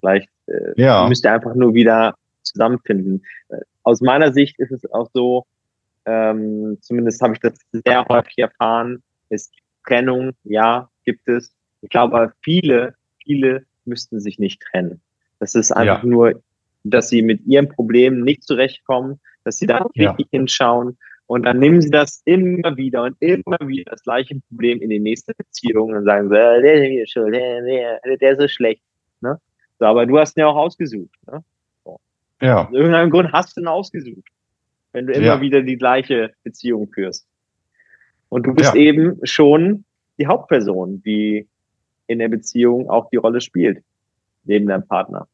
[0.00, 1.06] Vielleicht äh, ja.
[1.06, 3.22] müsst ihr einfach nur wieder zusammenfinden.
[3.50, 5.44] Äh, aus meiner Sicht ist es auch so,
[6.06, 9.52] ähm, zumindest habe ich das sehr häufig erfahren, ist
[9.86, 11.54] Trennung, ja, gibt es.
[11.82, 15.02] Ich glaube, viele, viele müssten sich nicht trennen.
[15.40, 16.08] Das ist einfach ja.
[16.08, 16.42] nur,
[16.84, 20.12] dass sie mit ihrem Problem nicht zurechtkommen, dass sie da ja.
[20.12, 20.96] richtig hinschauen
[21.32, 25.00] und dann nehmen sie das immer wieder und immer wieder das gleiche Problem in die
[25.00, 28.82] nächste Beziehung und sagen so, äh, der, ist schuld, der ist so schlecht.
[29.22, 29.40] Ne?
[29.78, 31.14] So, aber du hast ihn ja auch ausgesucht.
[31.26, 31.42] Ne?
[31.86, 31.98] So.
[32.42, 32.66] Ja.
[32.66, 34.28] Aus irgendeinem Grund hast du ihn ausgesucht,
[34.92, 35.40] wenn du immer ja.
[35.40, 37.26] wieder die gleiche Beziehung führst.
[38.28, 38.80] Und du bist ja.
[38.82, 39.86] eben schon
[40.18, 41.48] die Hauptperson, die
[42.08, 43.82] in der Beziehung auch die Rolle spielt,
[44.44, 45.26] neben deinem Partner.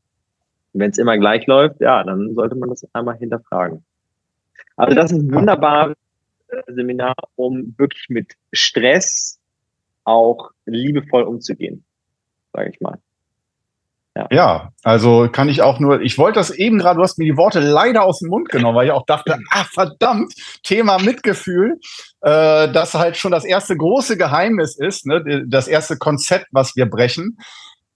[0.74, 3.82] Wenn es immer gleich läuft, ja, dann sollte man das einmal hinterfragen.
[4.76, 5.96] Also das ist ein wunderbares
[6.68, 9.38] Seminar, um wirklich mit Stress
[10.04, 11.84] auch liebevoll umzugehen,
[12.52, 12.98] sage ich mal.
[14.16, 14.26] Ja.
[14.30, 14.72] ja.
[14.82, 17.60] also kann ich auch nur, ich wollte das eben gerade, du hast mir die Worte
[17.60, 21.78] leider aus dem Mund genommen, weil ich auch dachte, ah verdammt, Thema Mitgefühl,
[22.22, 26.86] äh, das halt schon das erste große Geheimnis ist, ne, das erste Konzept, was wir
[26.86, 27.38] brechen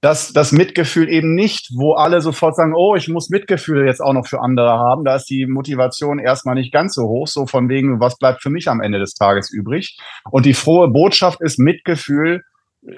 [0.02, 4.12] dass das Mitgefühl eben nicht, wo alle sofort sagen, oh, ich muss Mitgefühl jetzt auch
[4.12, 5.04] noch für andere haben.
[5.04, 8.50] Da ist die Motivation erstmal nicht ganz so hoch, so von wegen, was bleibt für
[8.50, 9.96] mich am Ende des Tages übrig.
[10.30, 12.42] Und die frohe Botschaft ist, Mitgefühl,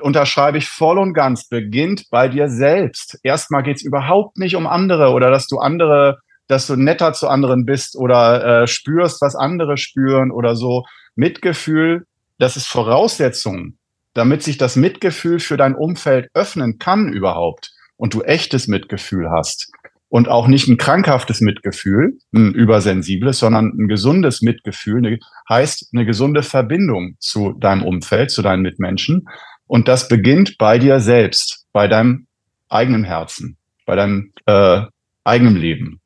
[0.00, 3.18] unterschreibe ich voll und ganz, beginnt bei dir selbst.
[3.22, 7.64] Erstmal geht's überhaupt nicht um andere oder dass du andere dass du netter zu anderen
[7.64, 10.84] bist oder äh, spürst, was andere spüren oder so.
[11.14, 12.06] Mitgefühl,
[12.38, 13.78] das ist Voraussetzung,
[14.14, 19.70] damit sich das Mitgefühl für dein Umfeld öffnen kann überhaupt und du echtes Mitgefühl hast
[20.08, 26.06] und auch nicht ein krankhaftes Mitgefühl, ein übersensibles, sondern ein gesundes Mitgefühl, eine, heißt eine
[26.06, 29.26] gesunde Verbindung zu deinem Umfeld, zu deinen Mitmenschen.
[29.66, 32.28] Und das beginnt bei dir selbst, bei deinem
[32.68, 34.82] eigenen Herzen, bei deinem äh,
[35.24, 36.00] eigenen Leben.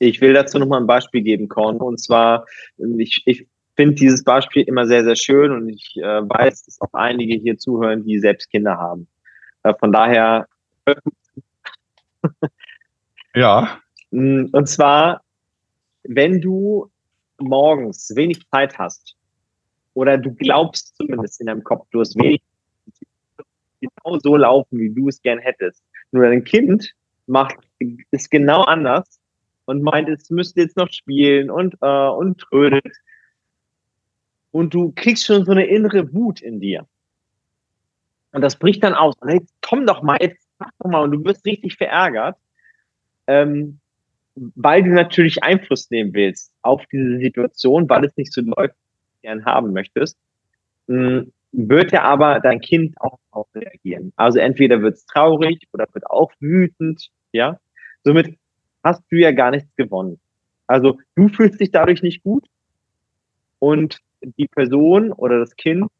[0.00, 1.76] Ich will dazu nochmal ein Beispiel geben, Korn.
[1.76, 2.46] Und zwar,
[2.98, 6.92] ich, ich finde dieses Beispiel immer sehr, sehr schön und ich äh, weiß, dass auch
[6.92, 9.08] einige hier zuhören, die selbst Kinder haben.
[9.62, 10.46] Äh, von daher.
[13.34, 13.78] ja.
[14.10, 15.22] Mm, und zwar,
[16.04, 16.90] wenn du
[17.38, 19.16] morgens wenig Zeit hast
[19.94, 22.42] oder du glaubst zumindest in deinem Kopf, du hast wenig
[23.80, 25.82] genau so laufen, wie du es gern hättest.
[26.12, 26.94] Nur dein Kind
[27.26, 27.56] macht
[28.10, 29.20] es genau anders
[29.66, 32.96] und meint, es müsste jetzt noch spielen und, äh, und trödelt.
[34.54, 36.86] Und du kriegst schon so eine innere Wut in dir.
[38.30, 39.16] Und das bricht dann aus.
[39.18, 41.02] Und jetzt komm doch mal, jetzt mach doch mal.
[41.02, 42.36] Und du wirst richtig verärgert,
[43.26, 43.80] ähm,
[44.36, 49.16] weil du natürlich Einfluss nehmen willst auf diese Situation, weil es nicht so läuft, wie
[49.16, 50.16] du gern haben möchtest.
[50.86, 54.12] Hm, wird ja aber dein Kind auch darauf reagieren.
[54.14, 57.58] Also entweder wird es traurig oder wird auch wütend, ja.
[58.04, 58.38] Somit
[58.84, 60.20] hast du ja gar nichts gewonnen.
[60.68, 62.46] Also du fühlst dich dadurch nicht gut
[63.58, 65.90] und die Person oder das Kind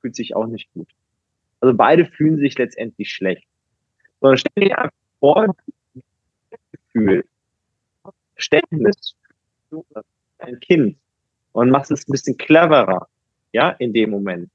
[0.00, 0.88] fühlt sich auch nicht gut.
[1.60, 3.46] Also beide fühlen sich letztendlich schlecht.
[4.20, 5.54] Sondern stell dir einfach vor,
[6.72, 7.24] Gefühl,
[8.34, 9.16] Verständnis
[9.68, 9.84] für
[10.38, 10.98] dein Kind
[11.52, 13.08] und machst es ein bisschen cleverer,
[13.52, 14.50] ja, in dem Moment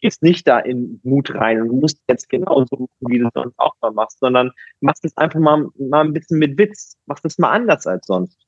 [0.00, 3.92] gehst nicht da in Mut rein und musst jetzt genauso wie du sonst auch mal
[3.92, 7.86] machst, sondern machst es einfach mal, mal ein bisschen mit Witz, machst es mal anders
[7.86, 8.38] als sonst.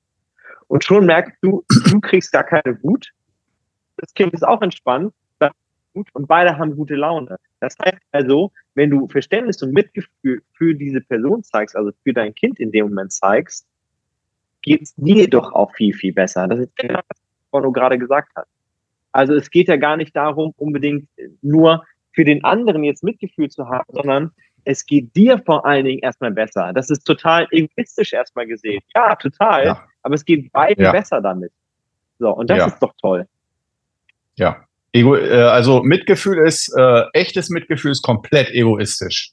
[0.67, 3.11] Und schon merkst du, du kriegst gar keine Wut.
[3.99, 5.13] Das Kind ist auch entspannt
[6.13, 7.37] und beide haben gute Laune.
[7.61, 12.35] Das heißt also, wenn du Verständnis und Mitgefühl für diese Person zeigst, also für dein
[12.35, 13.67] Kind in dem Moment zeigst,
[14.63, 16.47] geht es dir doch auch viel, viel besser.
[16.47, 17.19] Das ist genau das,
[17.51, 18.49] was du gerade gesagt hast.
[19.13, 21.09] Also es geht ja gar nicht darum, unbedingt
[21.43, 24.33] nur für den anderen jetzt Mitgefühl zu haben, sondern
[24.65, 26.73] es geht dir vor allen Dingen erstmal besser.
[26.75, 28.83] Das ist total egoistisch erstmal gesehen.
[28.95, 29.65] Ja, total.
[29.65, 29.87] Ja.
[30.03, 30.93] Aber es geht beiden ja.
[30.93, 31.53] besser damit.
[32.19, 32.67] So, und das ja.
[32.67, 33.27] ist doch toll.
[34.39, 34.65] Ja.
[34.93, 39.33] Ego, äh, also Mitgefühl ist, äh, echtes Mitgefühl ist komplett egoistisch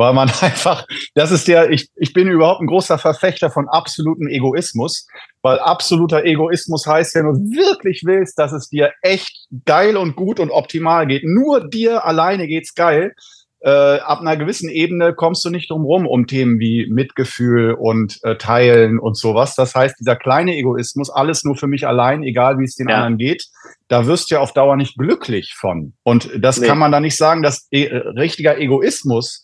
[0.00, 4.28] weil man einfach, das ist der, ich, ich bin überhaupt ein großer Verfechter von absolutem
[4.28, 5.06] Egoismus,
[5.42, 10.40] weil absoluter Egoismus heißt, wenn du wirklich willst, dass es dir echt geil und gut
[10.40, 13.14] und optimal geht, nur dir alleine geht's geil,
[13.62, 18.18] äh, ab einer gewissen Ebene kommst du nicht drum rum um Themen wie Mitgefühl und
[18.22, 19.54] äh, Teilen und sowas.
[19.54, 22.96] Das heißt, dieser kleine Egoismus, alles nur für mich allein, egal wie es den ja.
[22.96, 23.46] anderen geht,
[23.88, 25.92] da wirst du ja auf Dauer nicht glücklich von.
[26.02, 26.66] Und das nee.
[26.66, 29.42] kann man da nicht sagen, dass e richtiger Egoismus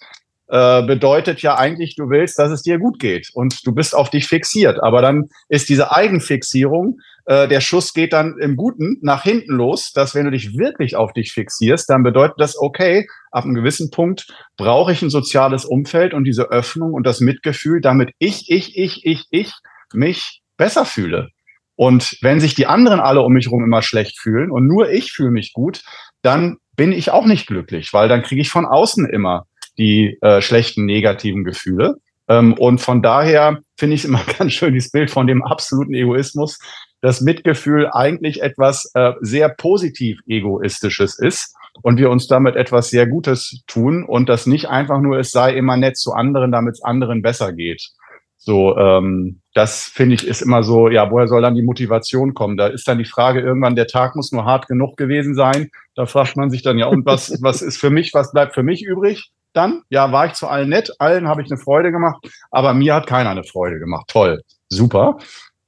[0.49, 4.11] äh, bedeutet ja eigentlich, du willst, dass es dir gut geht und du bist auf
[4.11, 4.83] dich fixiert.
[4.83, 9.93] Aber dann ist diese Eigenfixierung, äh, der Schuss geht dann im Guten nach hinten los,
[9.93, 13.91] dass wenn du dich wirklich auf dich fixierst, dann bedeutet das, okay, ab einem gewissen
[13.91, 18.79] Punkt brauche ich ein soziales Umfeld und diese Öffnung und das Mitgefühl, damit ich, ich,
[18.79, 19.53] ich, ich, ich
[19.93, 21.29] mich besser fühle.
[21.75, 25.13] Und wenn sich die anderen alle um mich herum immer schlecht fühlen und nur ich
[25.13, 25.83] fühle mich gut,
[26.23, 29.47] dann bin ich auch nicht glücklich, weil dann kriege ich von außen immer
[29.79, 31.97] die äh, schlechten negativen Gefühle.
[32.29, 36.59] Ähm, und von daher finde ich immer ganz schön, dieses Bild von dem absoluten Egoismus,
[37.07, 43.07] dass Mitgefühl eigentlich etwas äh, sehr positiv egoistisches ist und wir uns damit etwas sehr
[43.07, 46.83] Gutes tun und das nicht einfach nur, es sei immer nett zu anderen, damit es
[46.83, 47.81] anderen besser geht.
[48.39, 52.57] So, ähm, das finde ich ist immer so, ja, woher soll dann die Motivation kommen?
[52.57, 55.71] Da ist dann die Frage, irgendwann der Tag muss nur hart genug gewesen sein.
[55.95, 58.65] Da fragt man sich dann, ja, und was, was ist für mich, was bleibt für
[58.65, 59.31] mich übrig?
[59.53, 62.95] dann, ja, war ich zu allen nett, allen habe ich eine Freude gemacht, aber mir
[62.95, 64.05] hat keiner eine Freude gemacht.
[64.09, 65.17] Toll, super.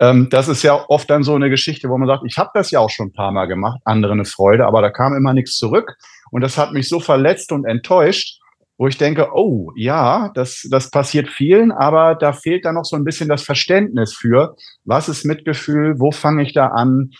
[0.00, 2.70] Ähm, das ist ja oft dann so eine Geschichte, wo man sagt, ich habe das
[2.70, 5.56] ja auch schon ein paar Mal gemacht, andere eine Freude, aber da kam immer nichts
[5.56, 5.96] zurück.
[6.30, 8.40] Und das hat mich so verletzt und enttäuscht,
[8.76, 12.94] wo ich denke, oh ja, das, das passiert vielen, aber da fehlt dann noch so
[12.94, 17.10] ein bisschen das Verständnis für, was ist Mitgefühl, wo fange ich da an,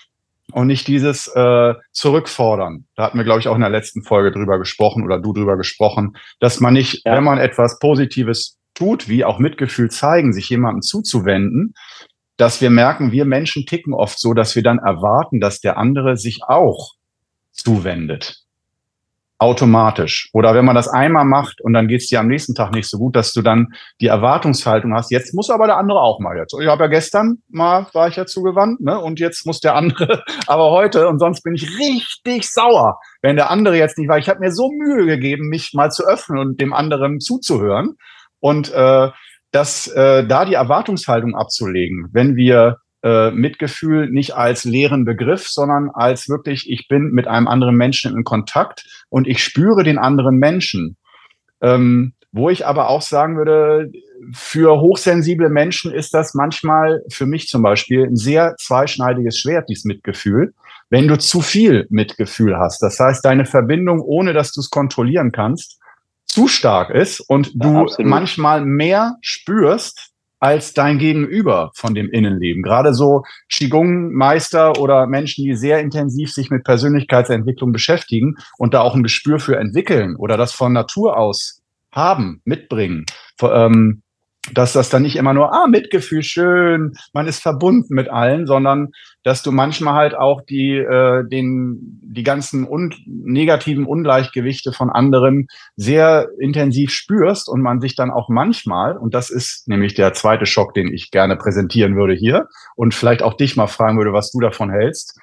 [0.52, 2.86] und nicht dieses äh, Zurückfordern.
[2.96, 5.56] Da hatten wir, glaube ich, auch in der letzten Folge drüber gesprochen oder du drüber
[5.56, 7.16] gesprochen, dass man nicht, ja.
[7.16, 11.74] wenn man etwas Positives tut, wie auch Mitgefühl zeigen, sich jemandem zuzuwenden,
[12.38, 16.16] dass wir merken, wir Menschen ticken oft so, dass wir dann erwarten, dass der andere
[16.16, 16.94] sich auch
[17.52, 18.38] zuwendet.
[19.40, 20.30] automatisch.
[20.32, 22.88] Oder wenn man das einmal macht und dann geht es dir am nächsten Tag nicht
[22.88, 23.68] so gut, dass du dann
[24.00, 26.56] die Erwartungshaltung hast, jetzt muss aber der andere auch mal jetzt.
[26.60, 28.98] Ich habe ja gestern mal, war ich ja zugewandt, ne?
[28.98, 33.50] Und jetzt muss der andere aber heute und sonst bin ich richtig sauer, wenn der
[33.50, 34.18] andere jetzt nicht war.
[34.18, 37.96] Ich habe mir so Mühe gegeben, mich mal zu öffnen und dem anderen zuzuhören.
[38.40, 39.10] Und äh,
[39.50, 45.90] dass äh, da die Erwartungshaltung abzulegen, wenn wir äh, Mitgefühl nicht als leeren Begriff, sondern
[45.92, 50.36] als wirklich, ich bin mit einem anderen Menschen in Kontakt und ich spüre den anderen
[50.36, 50.96] Menschen.
[51.60, 53.90] Ähm, wo ich aber auch sagen würde,
[54.34, 59.84] für hochsensible Menschen ist das manchmal für mich zum Beispiel ein sehr zweischneidiges Schwert, dieses
[59.84, 60.52] Mitgefühl.
[60.90, 65.32] Wenn du zu viel Mitgefühl hast, das heißt, deine Verbindung, ohne dass du es kontrollieren
[65.32, 65.78] kannst,
[66.28, 72.62] zu stark ist und du ja, manchmal mehr spürst, als dein Gegenüber von dem Innenleben.
[72.62, 78.94] Gerade so Qigong-Meister oder Menschen, die sehr intensiv sich mit Persönlichkeitsentwicklung beschäftigen und da auch
[78.94, 81.62] ein Gespür für entwickeln oder das von Natur aus
[81.92, 83.06] haben, mitbringen.
[83.42, 84.02] Ähm,
[84.54, 88.88] dass das dann nicht immer nur, ah, Mitgefühl, schön, man ist verbunden mit allen, sondern
[89.22, 95.48] dass du manchmal halt auch die, äh, den, die ganzen un negativen Ungleichgewichte von anderen
[95.76, 100.46] sehr intensiv spürst und man sich dann auch manchmal, und das ist nämlich der zweite
[100.46, 104.30] Schock, den ich gerne präsentieren würde hier und vielleicht auch dich mal fragen würde, was
[104.30, 105.18] du davon hältst,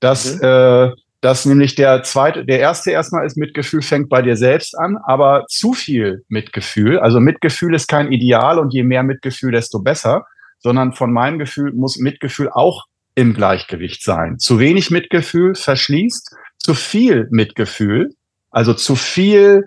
[0.00, 0.40] dass mhm.
[0.42, 0.90] äh,
[1.24, 5.46] dass nämlich der zweite, der erste erstmal ist, Mitgefühl fängt bei dir selbst an, aber
[5.48, 10.26] zu viel Mitgefühl, also Mitgefühl ist kein Ideal und je mehr Mitgefühl, desto besser,
[10.58, 12.84] sondern von meinem Gefühl muss Mitgefühl auch
[13.14, 14.38] im Gleichgewicht sein.
[14.38, 18.10] Zu wenig Mitgefühl verschließt, zu viel Mitgefühl,
[18.50, 19.64] also zu viel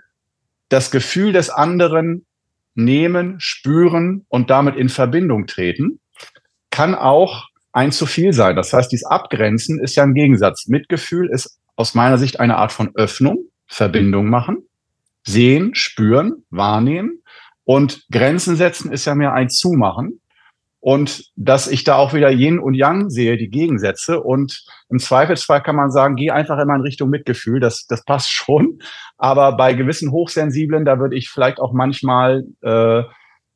[0.69, 2.27] das Gefühl des anderen
[2.75, 5.99] nehmen, spüren und damit in Verbindung treten,
[6.69, 8.55] kann auch ein zu viel sein.
[8.55, 10.67] Das heißt, dieses Abgrenzen ist ja ein Gegensatz.
[10.67, 14.63] Mitgefühl ist aus meiner Sicht eine Art von Öffnung, Verbindung machen,
[15.23, 17.21] sehen, spüren, wahrnehmen.
[17.65, 20.21] Und Grenzen setzen ist ja mehr ein Zumachen.
[20.79, 24.23] Und dass ich da auch wieder Yin und Yang sehe, die Gegensätze.
[24.23, 27.59] Und im Zweifelsfall kann man sagen, geh einfach immer in Richtung Mitgefühl.
[27.59, 28.79] Das, das passt schon.
[29.17, 33.03] Aber bei gewissen Hochsensiblen, da würde ich vielleicht auch manchmal äh,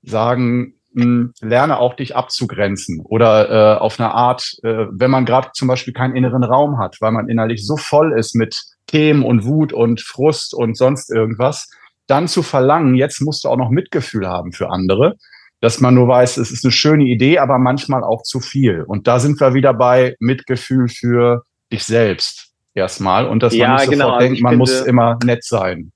[0.04, 5.68] sagen, lerne auch dich abzugrenzen oder äh, auf eine Art, äh, wenn man gerade zum
[5.68, 9.72] Beispiel keinen inneren Raum hat, weil man innerlich so voll ist mit Themen und Wut
[9.72, 11.70] und Frust und sonst irgendwas,
[12.08, 15.16] dann zu verlangen, jetzt musst du auch noch Mitgefühl haben für andere,
[15.62, 18.84] dass man nur weiß, es ist eine schöne Idee, aber manchmal auch zu viel.
[18.84, 23.78] Und da sind wir wieder bei Mitgefühl für dich selbst erstmal und dass ja, man
[23.78, 24.06] nicht genau.
[24.06, 25.92] sofort denkt, man finde, muss immer nett sein.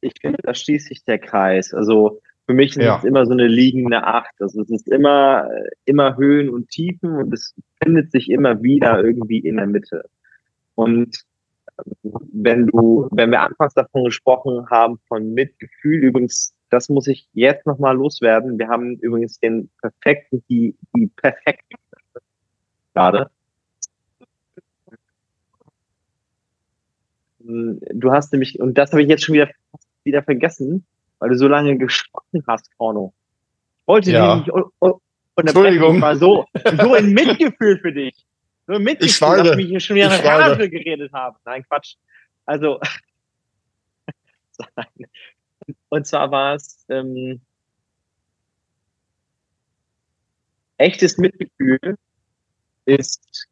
[0.00, 1.74] Ich finde, da schließt sich der Kreis.
[1.74, 2.98] Also für mich ist ja.
[2.98, 4.34] es immer so eine liegende Acht.
[4.40, 5.48] Also es ist immer,
[5.84, 10.10] immer Höhen und Tiefen und es findet sich immer wieder irgendwie in der Mitte.
[10.74, 11.16] Und
[11.78, 17.28] ähm, wenn du, wenn wir anfangs davon gesprochen haben, von Mitgefühl, übrigens, das muss ich
[17.34, 18.58] jetzt nochmal loswerden.
[18.58, 21.76] Wir haben übrigens den perfekten, die, die perfekte
[22.94, 23.30] gerade.
[27.38, 29.50] Du hast nämlich, und das habe ich jetzt schon wieder,
[30.02, 30.84] wieder vergessen,
[31.20, 33.14] weil du so lange gesprochen hast, Porno.
[33.86, 34.36] Wollte ja.
[34.36, 34.94] dich nicht
[35.36, 35.98] Entschuldigung.
[35.98, 36.44] Mal so,
[36.80, 38.26] so ein Mitgefühl für dich.
[38.66, 39.42] So ein Mitgefühl, ich schweige.
[39.44, 41.38] dass ich hier schon wieder Rage geredet habe.
[41.44, 41.94] Nein, Quatsch.
[42.44, 42.80] Also,
[45.88, 47.40] und zwar war es ähm,
[50.76, 51.96] echtes Mitgefühl
[52.86, 53.46] ist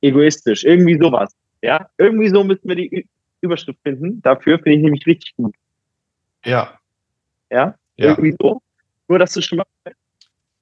[0.00, 0.64] egoistisch.
[0.64, 1.34] Irgendwie sowas.
[1.62, 3.08] Ja, irgendwie so müssen wir die
[3.40, 4.20] Überschrift finden.
[4.22, 5.54] Dafür finde ich nämlich richtig gut.
[6.46, 6.78] Ja.
[7.50, 8.08] Ja, ja.
[8.08, 8.60] irgendwie so.
[9.08, 9.66] Nur, dass du schon mal.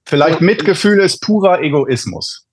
[0.07, 2.47] Vielleicht Mitgefühl ist purer Egoismus.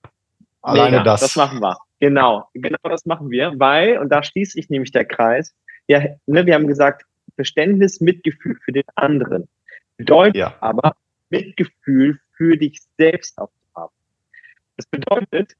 [0.62, 1.20] Alleine Mega, das.
[1.20, 1.76] Das machen wir.
[2.00, 5.54] Genau, genau das machen wir, weil, und da schließt sich nämlich der Kreis,
[5.86, 7.04] ja, ne, wir haben gesagt,
[7.36, 9.48] Verständnis, Mitgefühl für den anderen.
[9.96, 10.54] Bedeutet ja.
[10.60, 10.94] aber
[11.30, 13.94] Mitgefühl für dich selbst auch zu haben.
[14.76, 15.52] Das bedeutet,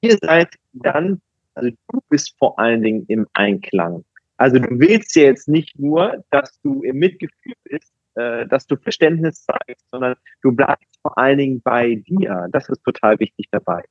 [0.00, 1.20] ihr seid dann,
[1.54, 4.04] also du bist vor allen Dingen im Einklang
[4.40, 8.76] also du willst ja jetzt nicht nur, dass du im Mitgefühl bist, äh, dass du
[8.76, 12.48] Verständnis zeigst, sondern du bleibst vor allen Dingen bei dir.
[12.50, 13.82] Das ist total wichtig dabei.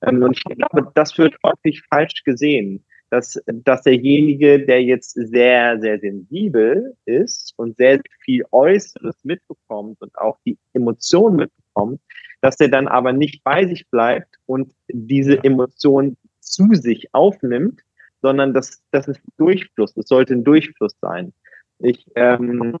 [0.00, 5.78] Ähm, und ich glaube, das wird häufig falsch gesehen, dass, dass derjenige, der jetzt sehr,
[5.78, 12.00] sehr sensibel ist und sehr viel Äußeres mitbekommt und auch die Emotionen mitbekommt,
[12.40, 17.82] dass er dann aber nicht bei sich bleibt und diese Emotionen zu sich aufnimmt,
[18.22, 19.96] sondern das, das ist Durchfluss.
[19.96, 21.32] Es sollte ein Durchfluss sein.
[21.78, 22.78] Ich, ähm,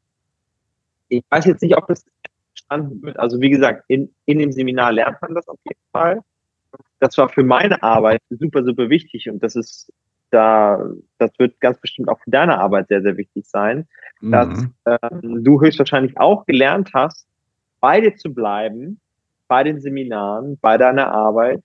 [1.08, 2.04] ich weiß jetzt nicht, ob das
[2.54, 3.18] verstanden wird.
[3.18, 6.20] Also wie gesagt, in, in dem Seminar lernt man das auf jeden Fall.
[7.00, 9.92] Das war für meine Arbeit super, super wichtig und das ist
[10.30, 10.88] da,
[11.18, 13.86] das wird ganz bestimmt auch für deine Arbeit sehr, sehr wichtig sein,
[14.20, 14.32] mhm.
[14.32, 17.26] dass ähm, du höchstwahrscheinlich auch gelernt hast,
[17.80, 18.98] bei dir zu bleiben,
[19.46, 21.62] bei den Seminaren, bei deiner Arbeit,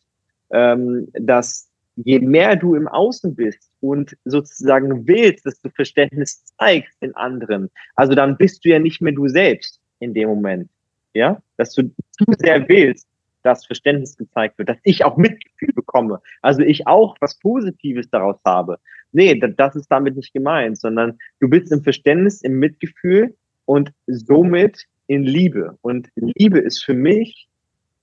[0.50, 6.96] ähm, dass je mehr du im Außen bist und sozusagen willst, dass du Verständnis zeigst
[7.02, 10.70] in anderen, also dann bist du ja nicht mehr du selbst in dem Moment,
[11.14, 13.08] ja, dass du zu sehr willst,
[13.44, 18.38] dass Verständnis gezeigt wird, dass ich auch Mitgefühl bekomme, also ich auch was Positives daraus
[18.46, 18.80] habe.
[19.12, 23.36] Nee, das ist damit nicht gemeint, sondern du bist im Verständnis, im Mitgefühl
[23.66, 25.78] und somit in Liebe.
[25.82, 27.48] Und Liebe ist für mich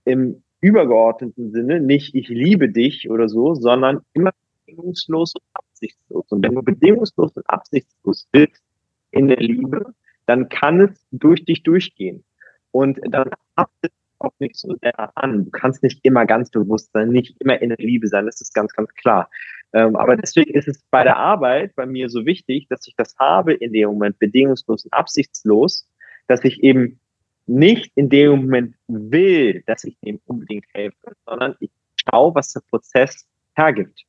[0.04, 4.30] im übergeordneten Sinne nicht ich liebe dich oder so, sondern immer
[4.64, 6.24] bedingungslos und absichtslos.
[6.30, 8.62] Und wenn du bedingungslos und absichtslos bist
[9.10, 9.94] in der Liebe,
[10.26, 12.24] dann kann es durch dich durchgehen.
[12.70, 15.44] Und dann haftet auch nicht so sehr an.
[15.44, 18.54] Du kannst nicht immer ganz bewusst sein, nicht immer in der Liebe sein, das ist
[18.54, 19.28] ganz, ganz klar.
[19.74, 23.14] Ähm, aber deswegen ist es bei der Arbeit bei mir so wichtig, dass ich das
[23.18, 25.86] habe in dem Moment bedingungslos und absichtslos,
[26.26, 27.00] dass ich eben
[27.46, 32.60] nicht in dem Moment will, dass ich dem unbedingt helfe, sondern ich schaue, was der
[32.60, 34.04] Prozess hergibt.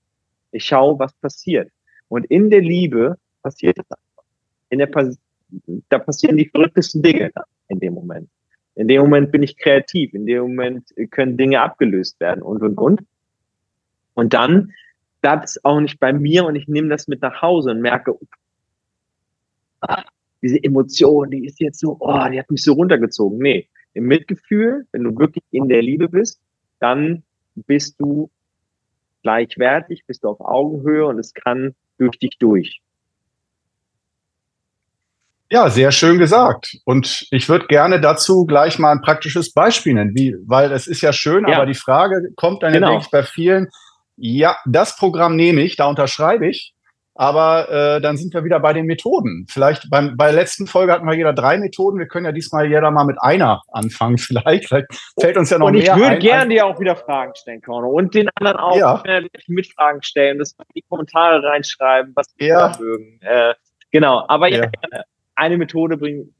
[0.51, 1.71] Ich schaue, was passiert.
[2.07, 3.97] Und in der Liebe passiert einfach.
[4.69, 4.89] In der,
[5.89, 7.31] da passieren die verrücktesten Dinge
[7.67, 8.29] in dem Moment.
[8.75, 10.13] In dem Moment bin ich kreativ.
[10.13, 13.01] In dem Moment können Dinge abgelöst werden und, und, und.
[14.13, 14.73] Und dann
[15.21, 18.17] bleibt es auch nicht bei mir und ich nehme das mit nach Hause und merke,
[20.45, 23.39] diese Emotion, die ist jetzt so, oh, die hat mich so runtergezogen.
[23.39, 26.39] Nee, im Mitgefühl, wenn du wirklich in der Liebe bist,
[26.79, 27.23] dann
[27.55, 28.29] bist du
[29.23, 32.79] gleichwertig, bist du auf Augenhöhe und es kann durch dich durch.
[35.49, 36.77] Ja, sehr schön gesagt.
[36.85, 41.01] Und ich würde gerne dazu gleich mal ein praktisches Beispiel nennen, wie, weil es ist
[41.01, 41.55] ja schön, ja.
[41.55, 42.87] aber die Frage kommt dann genau.
[42.87, 43.69] ja, denke ich, bei vielen,
[44.15, 46.74] ja, das Programm nehme ich, da unterschreibe ich,
[47.17, 49.45] aber äh, dann sind wir wieder bei den Methoden.
[49.49, 51.97] Vielleicht beim, bei der letzten Folge hatten wir jeder drei Methoden.
[51.97, 54.17] Wir können ja diesmal jeder mal mit einer anfangen.
[54.25, 54.87] Vielleicht, vielleicht
[55.19, 55.93] fällt uns ja noch mehr.
[55.93, 57.89] Und ich würde gerne dir auch wieder Fragen stellen, Korno.
[57.89, 59.01] Und den anderen auch ja.
[59.47, 60.39] mit Fragen stellen.
[60.39, 62.75] Das in die Kommentare reinschreiben, was sie ja.
[62.79, 63.19] mögen.
[63.21, 63.53] Äh,
[63.91, 64.25] genau.
[64.27, 65.03] Aber ja, ja,
[65.35, 66.33] eine Methode bringen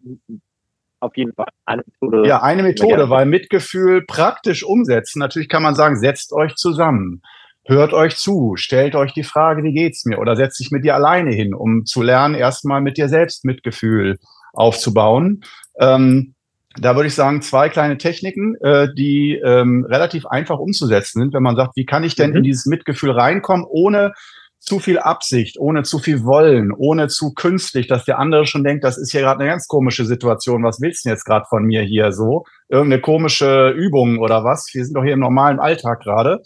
[0.99, 1.47] auf jeden Fall.
[1.65, 2.27] Eine Methode.
[2.27, 5.19] Ja, eine Methode, weil Mitgefühl praktisch umsetzen.
[5.19, 7.21] Natürlich kann man sagen, setzt euch zusammen
[7.65, 10.19] hört euch zu, stellt euch die Frage, wie geht's mir?
[10.19, 14.17] Oder setzt dich mit dir alleine hin, um zu lernen, erstmal mit dir selbst Mitgefühl
[14.53, 15.41] aufzubauen.
[15.79, 16.35] Ähm,
[16.77, 21.43] da würde ich sagen, zwei kleine Techniken, äh, die ähm, relativ einfach umzusetzen sind, wenn
[21.43, 22.37] man sagt, wie kann ich denn mhm.
[22.37, 24.13] in dieses Mitgefühl reinkommen, ohne
[24.59, 28.83] zu viel Absicht, ohne zu viel Wollen, ohne zu künstlich, dass der andere schon denkt,
[28.83, 30.63] das ist hier gerade eine ganz komische Situation.
[30.63, 32.45] Was willst du denn jetzt gerade von mir hier so?
[32.67, 34.67] Irgendeine komische Übung oder was?
[34.73, 36.41] Wir sind doch hier im normalen Alltag gerade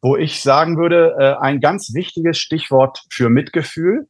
[0.00, 4.06] wo ich sagen würde, äh, ein ganz wichtiges Stichwort für Mitgefühl.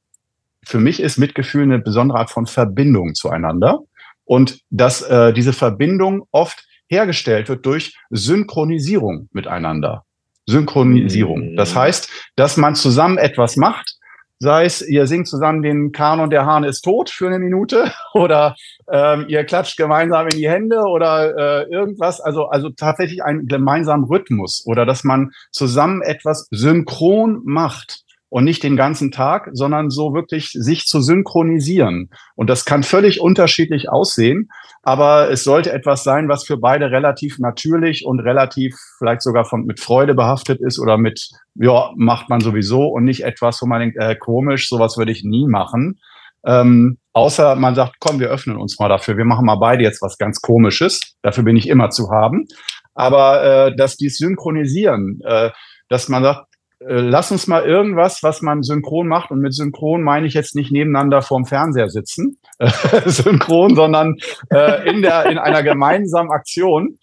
[0.64, 3.80] Für mich ist Mitgefühl eine besondere Art von Verbindung zueinander
[4.24, 10.05] und dass äh, diese Verbindung oft hergestellt wird durch Synchronisierung miteinander.
[10.47, 11.57] Synchronisierung.
[11.57, 11.78] Das mhm.
[11.78, 13.97] heißt, dass man zusammen etwas macht,
[14.39, 18.57] sei es, ihr singt zusammen den Kanon Der Hahn ist tot für eine Minute oder
[18.91, 22.20] ähm, ihr klatscht gemeinsam in die Hände oder äh, irgendwas.
[22.20, 28.62] Also, also tatsächlich einen gemeinsamen Rhythmus oder dass man zusammen etwas synchron macht und nicht
[28.62, 32.11] den ganzen Tag, sondern so wirklich sich zu synchronisieren.
[32.35, 34.51] Und das kann völlig unterschiedlich aussehen,
[34.83, 39.64] aber es sollte etwas sein, was für beide relativ natürlich und relativ vielleicht sogar von,
[39.64, 43.81] mit Freude behaftet ist oder mit, ja, macht man sowieso und nicht etwas, wo man
[43.81, 45.99] denkt, äh, komisch, sowas würde ich nie machen.
[46.45, 50.03] Ähm, außer man sagt, komm, wir öffnen uns mal dafür, wir machen mal beide jetzt
[50.03, 51.16] was ganz Komisches.
[51.22, 52.47] Dafür bin ich immer zu haben.
[52.95, 55.51] Aber äh, dass die synchronisieren, äh,
[55.89, 56.47] dass man sagt,
[56.81, 59.31] lass uns mal irgendwas, was man synchron macht.
[59.31, 62.70] Und mit synchron meine ich jetzt nicht nebeneinander vorm Fernseher sitzen, äh,
[63.07, 64.16] synchron, sondern
[64.51, 66.99] äh, in, der, in einer gemeinsamen Aktion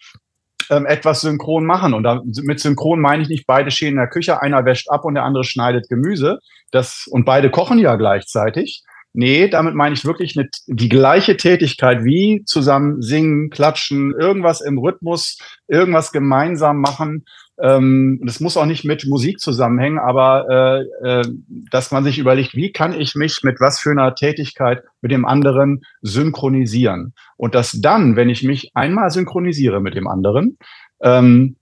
[0.69, 1.93] ähm, etwas synchron machen.
[1.93, 2.05] Und
[2.43, 5.23] mit synchron meine ich nicht, beide stehen in der Küche, einer wäscht ab und der
[5.23, 6.39] andere schneidet Gemüse.
[6.71, 8.83] Das, und beide kochen ja gleichzeitig.
[9.17, 14.77] Nee, damit meine ich wirklich eine, die gleiche Tätigkeit wie zusammen singen, klatschen, irgendwas im
[14.77, 17.23] Rhythmus, irgendwas gemeinsam machen
[17.61, 21.23] ähm, das muss auch nicht mit Musik zusammenhängen, aber äh, äh,
[21.71, 25.25] dass man sich überlegt, wie kann ich mich mit was für einer Tätigkeit mit dem
[25.25, 27.13] anderen synchronisieren?
[27.37, 30.57] Und dass dann, wenn ich mich einmal synchronisiere mit dem anderen,
[31.01, 31.55] ähm,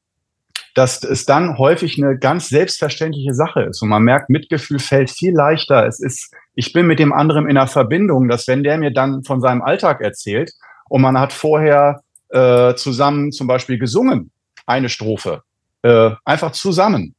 [0.75, 3.81] dass es dann häufig eine ganz selbstverständliche Sache ist.
[3.83, 5.85] Und man merkt, Mitgefühl fällt viel leichter.
[5.85, 9.23] Es ist, ich bin mit dem anderen in einer Verbindung, dass wenn der mir dann
[9.23, 10.51] von seinem Alltag erzählt
[10.89, 14.31] und man hat vorher äh, zusammen zum Beispiel gesungen,
[14.65, 15.43] eine Strophe,
[15.83, 17.15] äh, einfach zusammen.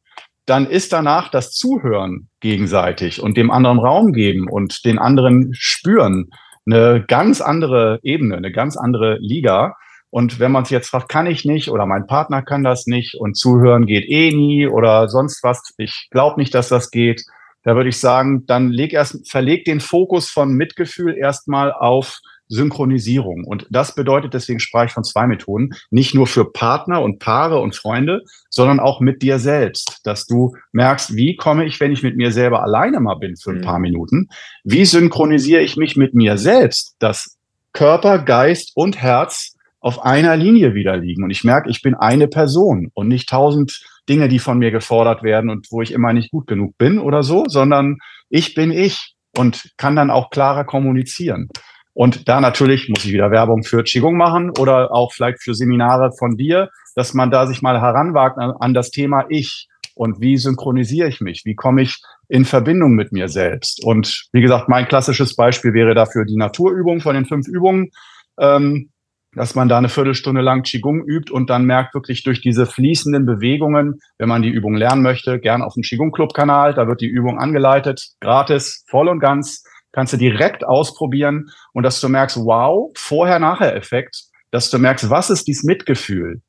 [0.47, 6.31] dann ist danach das Zuhören gegenseitig und dem anderen Raum geben und den anderen spüren
[6.67, 9.75] eine ganz andere Ebene, eine ganz andere Liga.
[10.11, 13.15] Und wenn man sich jetzt fragt, kann ich nicht oder mein Partner kann das nicht
[13.15, 17.25] und zuhören geht eh nie oder sonst was, ich glaube nicht, dass das geht,
[17.65, 22.19] da würde ich sagen, dann leg erst, verleg den Fokus von Mitgefühl erstmal auf
[22.49, 23.45] Synchronisierung.
[23.45, 27.61] Und das bedeutet, deswegen sprach ich von zwei Methoden, nicht nur für Partner und Paare
[27.61, 32.03] und Freunde, sondern auch mit dir selbst, dass du merkst, wie komme ich, wenn ich
[32.03, 33.83] mit mir selber alleine mal bin für ein paar mhm.
[33.83, 34.29] Minuten,
[34.63, 37.37] wie synchronisiere ich mich mit mir selbst, dass
[37.73, 41.25] Körper, Geist und Herz auf einer Linie wieder liegen.
[41.25, 45.23] Und ich merke, ich bin eine Person und nicht tausend Dinge, die von mir gefordert
[45.23, 47.99] werden und wo ich immer nicht gut genug bin oder so, sondern
[48.31, 51.49] ich bin ich und kann dann auch klarer kommunizieren.
[51.95, 56.11] Und da natürlich muss ich wieder Werbung für Qigong machen oder auch vielleicht für Seminare
[56.19, 61.09] von dir, dass man da sich mal heranwagt an, das Thema Ich und wie synchronisiere
[61.09, 61.43] ich mich?
[61.45, 63.85] Wie komme ich in Verbindung mit mir selbst?
[63.85, 67.91] Und wie gesagt, mein klassisches Beispiel wäre dafür die Naturübung von den fünf Übungen,
[68.39, 68.91] ähm,
[69.37, 73.27] dass man da eine Viertelstunde lang Qigong übt und dann merkt wirklich durch diese fließenden
[73.27, 77.01] Bewegungen, wenn man die Übung lernen möchte, gern auf dem Qigong Club Kanal, da wird
[77.01, 79.65] die Übung angeleitet, gratis, voll und ganz
[79.95, 85.47] kannst du direkt ausprobieren und dass du merkst, wow, Vorher-Nachher-Effekt, dass du merkst, was ist
[85.47, 86.43] dieses Mitgefühl?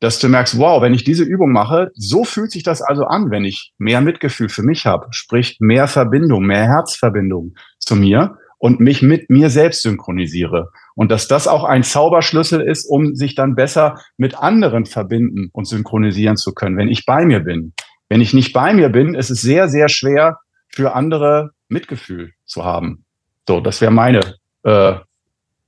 [0.00, 3.30] Dass du merkst, wow, wenn ich diese Übung mache, so fühlt sich das also an,
[3.30, 8.80] wenn ich mehr Mitgefühl für mich habe, sprich mehr Verbindung, mehr Herzverbindung zu mir und
[8.80, 10.70] mich mit mir selbst synchronisiere.
[10.94, 15.66] Und dass das auch ein Zauberschlüssel ist, um sich dann besser mit anderen verbinden und
[15.66, 17.74] synchronisieren zu können, wenn ich bei mir bin.
[18.08, 20.38] Wenn ich nicht bei mir bin, ist es sehr, sehr schwer
[20.68, 23.04] für andere Mitgefühl zu haben.
[23.46, 24.34] So, das wäre meine
[24.64, 24.94] äh,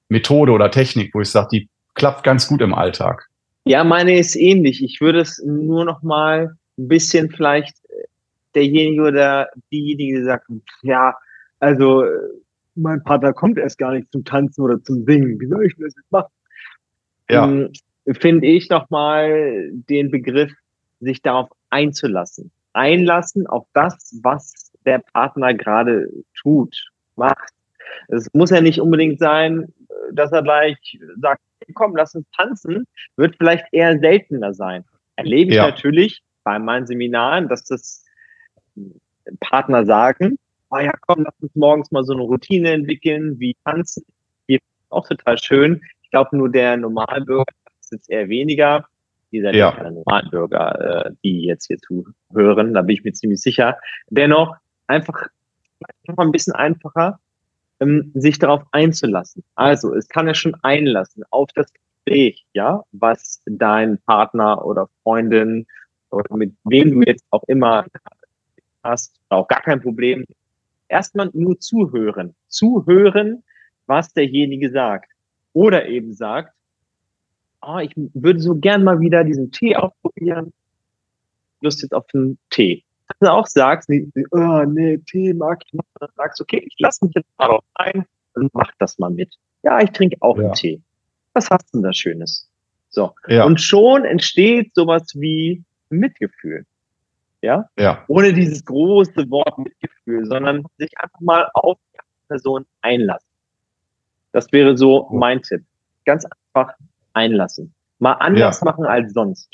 [0.09, 3.28] Methode oder Technik, wo ich sage, die klappt ganz gut im Alltag.
[3.64, 4.83] Ja, meine ist ähnlich.
[4.83, 8.05] Ich würde es nur noch mal ein bisschen vielleicht äh,
[8.55, 10.47] derjenige oder diejenige, die sagt,
[10.83, 11.14] ja,
[11.61, 12.11] also äh,
[12.74, 15.39] mein Partner kommt erst gar nicht zum Tanzen oder zum Singen.
[15.39, 16.33] Wie soll ich das jetzt machen?
[17.28, 17.45] Ja.
[17.45, 17.70] Ähm,
[18.18, 20.53] Finde ich nochmal den Begriff,
[21.01, 22.51] sich darauf einzulassen.
[22.72, 26.09] Einlassen auf das, was der Partner gerade
[26.41, 27.53] tut, macht.
[28.09, 29.72] Es muss ja nicht unbedingt sein,
[30.12, 31.41] dass er gleich sagt,
[31.74, 34.85] komm, lass uns tanzen, wird vielleicht eher seltener sein.
[35.16, 35.66] Erlebe ich ja.
[35.66, 38.05] natürlich bei meinen Seminaren, dass das
[39.41, 40.39] Partner sagen,
[40.70, 44.05] oh ja, komm, lass uns morgens mal so eine Routine entwickeln, wie tanzen.
[44.47, 45.83] Hier auch total schön.
[46.03, 48.87] Ich glaube, nur der Normalbürger ist jetzt eher weniger.
[49.33, 49.91] Dieser ja.
[49.91, 53.78] Normalbürger, äh, die jetzt hier zuhören, da bin ich mir ziemlich sicher.
[54.09, 54.57] Dennoch
[54.91, 55.28] einfach
[56.07, 57.20] noch ein bisschen einfacher,
[57.80, 59.43] ähm, sich darauf einzulassen.
[59.55, 65.66] Also, es kann ja schon einlassen auf das Gespräch, ja, was dein Partner oder Freundin
[66.11, 67.86] oder mit wem du jetzt auch immer
[68.82, 70.24] hast, auch gar kein Problem.
[70.88, 72.34] Erstmal nur zuhören.
[72.49, 73.45] Zuhören,
[73.86, 75.11] was derjenige sagt.
[75.53, 76.53] Oder eben sagt,
[77.62, 80.53] oh, ich würde so gern mal wieder diesen Tee ausprobieren.
[81.61, 82.84] Lust jetzt auf einen Tee
[83.20, 87.04] du auch sagst, nee, oh, nee, Tee mag ich nicht, dann sagst okay, ich lasse
[87.04, 89.34] mich jetzt mal drauf ein und mach das mal mit.
[89.62, 90.44] Ja, ich trinke auch ja.
[90.44, 90.80] einen Tee.
[91.32, 92.48] Was hast du denn da Schönes?
[92.88, 93.14] So.
[93.28, 93.44] Ja.
[93.44, 96.66] Und schon entsteht sowas wie Mitgefühl.
[97.42, 97.68] Ja?
[97.78, 98.04] ja?
[98.08, 101.98] Ohne dieses große Wort Mitgefühl, sondern sich einfach mal auf die
[102.28, 103.28] Person einlassen.
[104.32, 105.64] Das wäre so mein Tipp.
[106.04, 106.74] Ganz einfach
[107.12, 107.74] einlassen.
[107.98, 108.64] Mal anders ja.
[108.64, 109.50] machen als sonst.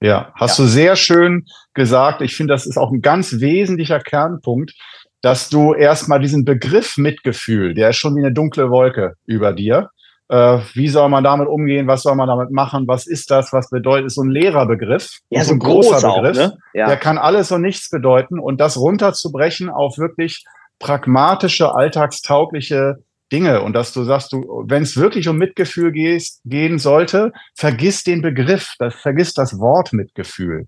[0.00, 0.64] Ja, hast ja.
[0.64, 1.44] du sehr schön
[1.74, 2.22] gesagt.
[2.22, 4.72] Ich finde, das ist auch ein ganz wesentlicher Kernpunkt,
[5.22, 9.90] dass du erstmal diesen Begriff Mitgefühl, der ist schon wie eine dunkle Wolke über dir.
[10.28, 11.86] Äh, wie soll man damit umgehen?
[11.86, 12.86] Was soll man damit machen?
[12.86, 13.52] Was ist das?
[13.52, 14.06] Was bedeutet?
[14.06, 15.18] Ist so ein leerer Begriff.
[15.30, 16.38] Ja, so ein großer Begriff.
[16.38, 16.58] Auch, ne?
[16.74, 16.86] ja.
[16.86, 18.38] Der kann alles und nichts bedeuten.
[18.38, 20.44] Und das runterzubrechen auf wirklich
[20.78, 22.96] pragmatische, alltagstaugliche
[23.32, 23.62] Dinge.
[23.62, 28.22] Und dass du sagst, du, wenn es wirklich um Mitgefühl gehst, gehen sollte, vergiss den
[28.22, 30.66] Begriff, das, vergiss das Wort Mitgefühl,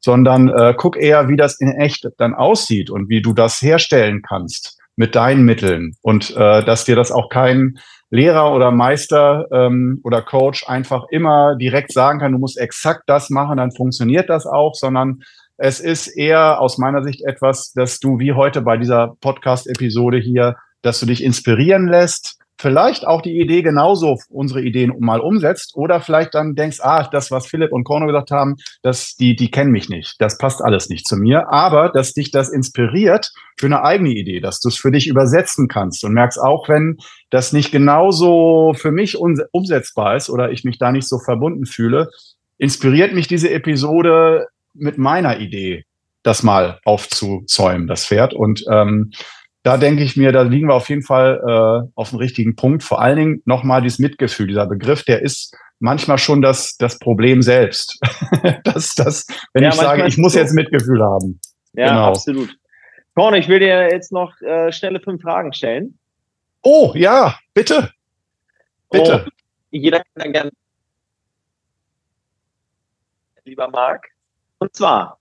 [0.00, 4.22] sondern äh, guck eher, wie das in echt dann aussieht und wie du das herstellen
[4.22, 5.94] kannst mit deinen Mitteln.
[6.02, 7.78] Und äh, dass dir das auch kein
[8.10, 13.30] Lehrer oder Meister ähm, oder Coach einfach immer direkt sagen kann, du musst exakt das
[13.30, 15.22] machen, dann funktioniert das auch, sondern
[15.56, 20.56] es ist eher aus meiner Sicht etwas, dass du wie heute bei dieser Podcast-Episode hier
[20.82, 26.00] dass du dich inspirieren lässt, vielleicht auch die Idee genauso unsere Ideen mal umsetzt oder
[26.00, 29.72] vielleicht dann denkst, ah, das, was Philipp und Korno gesagt haben, das, die, die kennen
[29.72, 30.14] mich nicht.
[30.20, 31.52] Das passt alles nicht zu mir.
[31.52, 35.66] Aber, dass dich das inspiriert für eine eigene Idee, dass du es für dich übersetzen
[35.66, 36.98] kannst und merkst auch, wenn
[37.30, 42.10] das nicht genauso für mich umsetzbar ist oder ich mich da nicht so verbunden fühle,
[42.58, 45.84] inspiriert mich diese Episode mit meiner Idee
[46.22, 48.32] das mal aufzuzäumen, das Pferd.
[48.32, 49.10] Und ähm,
[49.62, 52.82] da denke ich mir, da liegen wir auf jeden Fall äh, auf dem richtigen Punkt.
[52.82, 57.42] Vor allen Dingen nochmal dieses Mitgefühl, dieser Begriff, der ist manchmal schon das, das Problem
[57.42, 58.00] selbst.
[58.64, 60.38] das, das, wenn ja, ich sage, ich muss so.
[60.38, 61.40] jetzt Mitgefühl haben.
[61.74, 62.08] Ja, genau.
[62.08, 62.56] absolut.
[63.14, 65.98] Korn, ich will dir jetzt noch äh, schnelle fünf Fragen stellen.
[66.62, 67.92] Oh, ja, bitte.
[68.90, 69.26] Bitte.
[69.26, 69.30] Oh,
[69.70, 70.50] jeder kann dann gerne,
[73.44, 74.06] lieber Marc.
[74.58, 75.18] Und zwar,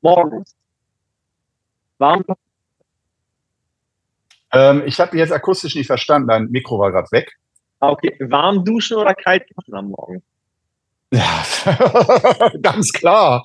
[0.00, 0.54] morgens.
[1.98, 2.24] Warum
[4.56, 7.32] ähm, ich habe jetzt akustisch nicht verstanden, dein Mikro war gerade weg.
[7.80, 10.22] Ah, okay, warm duschen oder kalt duschen am Morgen?
[11.12, 11.44] Ja,
[12.62, 13.42] ganz klar.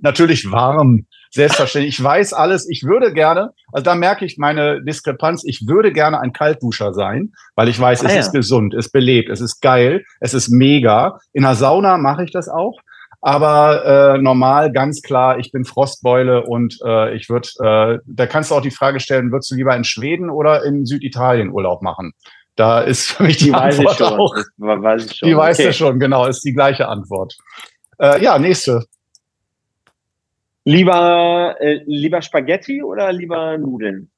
[0.00, 1.06] Natürlich warm.
[1.32, 1.98] Selbstverständlich.
[1.98, 2.68] Ich weiß alles.
[2.68, 5.44] Ich würde gerne, also da merke ich meine Diskrepanz.
[5.44, 8.20] Ich würde gerne ein Kaltduscher sein, weil ich weiß, ah, es ja.
[8.20, 11.18] ist gesund, es belebt, es ist geil, es ist mega.
[11.32, 12.80] In der Sauna mache ich das auch.
[13.22, 18.50] Aber äh, normal, ganz klar, ich bin Frostbeule und äh, ich würde, äh, da kannst
[18.50, 22.12] du auch die Frage stellen, würdest du lieber in Schweden oder in Süditalien Urlaub machen?
[22.56, 24.34] Da ist für mich die, die Antwort auch.
[24.56, 25.28] Weiß ich schon.
[25.28, 25.68] Die weißt okay.
[25.68, 27.36] du schon, genau, ist die gleiche Antwort.
[27.98, 28.84] Äh, ja, nächste.
[30.64, 34.10] Lieber, äh, lieber Spaghetti oder lieber Nudeln?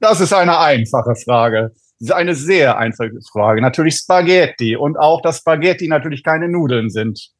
[0.00, 1.72] Das ist eine einfache Frage.
[1.98, 3.62] Das ist eine sehr einfache Frage.
[3.62, 7.30] Natürlich Spaghetti und auch, dass Spaghetti natürlich keine Nudeln sind.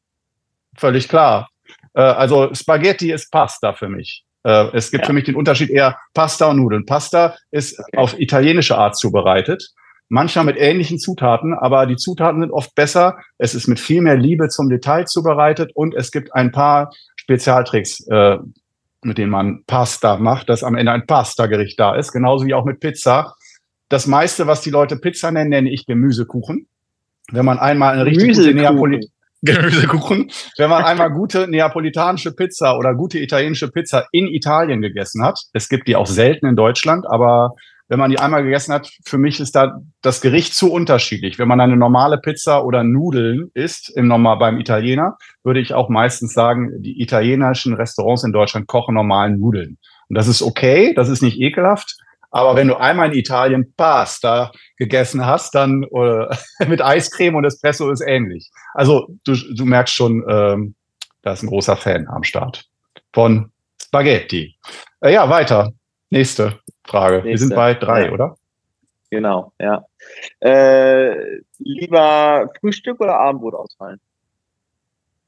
[0.77, 1.51] Völlig klar.
[1.95, 4.25] Äh, also Spaghetti ist Pasta für mich.
[4.45, 5.07] Äh, es gibt ja.
[5.07, 6.87] für mich den Unterschied eher Pasta und Nudeln.
[6.87, 7.99] Pasta ist okay.
[7.99, 9.73] auf italienische Art zubereitet.
[10.09, 13.19] Manchmal mit ähnlichen Zutaten, aber die Zutaten sind oft besser.
[13.39, 18.07] Es ist mit viel mehr Liebe zum Detail zubereitet und es gibt ein paar Spezialtricks,
[18.07, 18.39] äh,
[19.03, 22.13] mit denen man Pasta macht, dass am Ende ein Pasta-Gericht da ist.
[22.13, 23.35] Genauso wie auch mit Pizza
[23.89, 26.67] das meiste, was die Leute Pizza nennen, nenne ich Gemüsekuchen.
[27.31, 29.01] Wenn man einmal eine richtig gute
[29.43, 30.31] Gemüsekuchen.
[30.57, 35.69] Wenn man einmal gute neapolitanische Pizza oder gute italienische Pizza in Italien gegessen hat, es
[35.69, 37.51] gibt die auch selten in Deutschland, aber
[37.89, 41.39] wenn man die einmal gegessen hat, für mich ist da das Gericht zu unterschiedlich.
[41.39, 45.89] Wenn man eine normale Pizza oder Nudeln isst, im normal beim Italiener, würde ich auch
[45.89, 49.79] meistens sagen, die italienischen Restaurants in Deutschland kochen normalen Nudeln.
[50.09, 51.97] Und das ist okay, das ist nicht ekelhaft,
[52.31, 57.91] aber wenn du einmal in Italien Pasta gegessen hast, dann äh, mit Eiscreme und Espresso
[57.91, 58.51] ist ähnlich.
[58.75, 60.75] Also du, du merkst schon, ähm,
[61.23, 62.65] da ist ein großer Fan am Start
[63.13, 63.51] von
[63.83, 64.55] Spaghetti.
[65.01, 65.73] Äh, ja, weiter.
[66.11, 67.17] Nächste Frage.
[67.17, 67.31] Nächste.
[67.31, 68.13] Wir sind bei drei, ja.
[68.13, 68.37] oder?
[69.11, 69.85] Genau, ja.
[70.41, 74.01] Äh, lieber Frühstück oder Abendbrot ausfallen?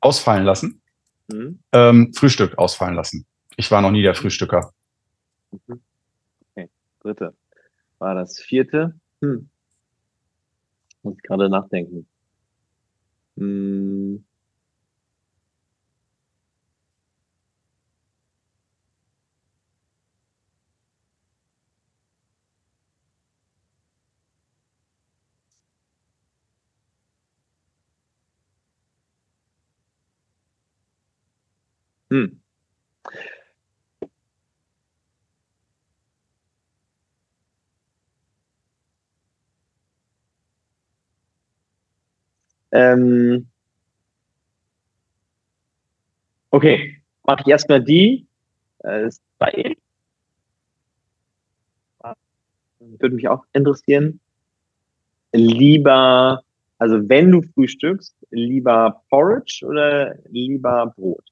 [0.00, 0.82] Ausfallen lassen?
[1.28, 1.60] Mhm.
[1.72, 3.24] Ähm, Frühstück ausfallen lassen.
[3.56, 4.72] Ich war noch nie der Frühstücker.
[5.66, 5.80] Mhm
[7.08, 7.34] dritte.
[7.98, 9.00] War das vierte?
[9.22, 9.50] Hm.
[11.04, 12.06] Muss ich gerade nachdenken.
[13.38, 14.18] Hm.
[32.10, 32.38] Hm.
[42.72, 43.48] Ähm,
[46.50, 48.26] okay, mache ich erstmal die.
[48.80, 49.76] Äh, zwei.
[52.80, 54.20] Würde mich auch interessieren.
[55.32, 56.42] Lieber,
[56.78, 61.24] also wenn du frühstückst, lieber Porridge oder lieber Brot?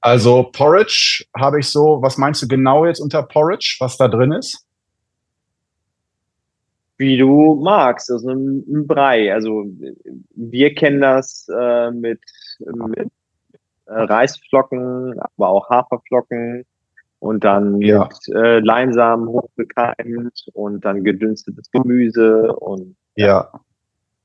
[0.00, 4.32] Also Porridge habe ich so, was meinst du genau jetzt unter Porridge, was da drin
[4.32, 4.66] ist?
[6.98, 8.10] Wie du magst.
[8.10, 9.32] Also ein, ein Brei.
[9.32, 9.64] Also
[10.34, 12.20] wir kennen das äh, mit,
[12.58, 13.08] mit
[13.86, 16.64] äh, Reisflocken, aber auch Haferflocken
[17.18, 18.04] und dann ja.
[18.04, 23.26] mit äh, Leinsamen hochgekeimt und dann gedünstetes Gemüse und ja.
[23.26, 23.60] ja.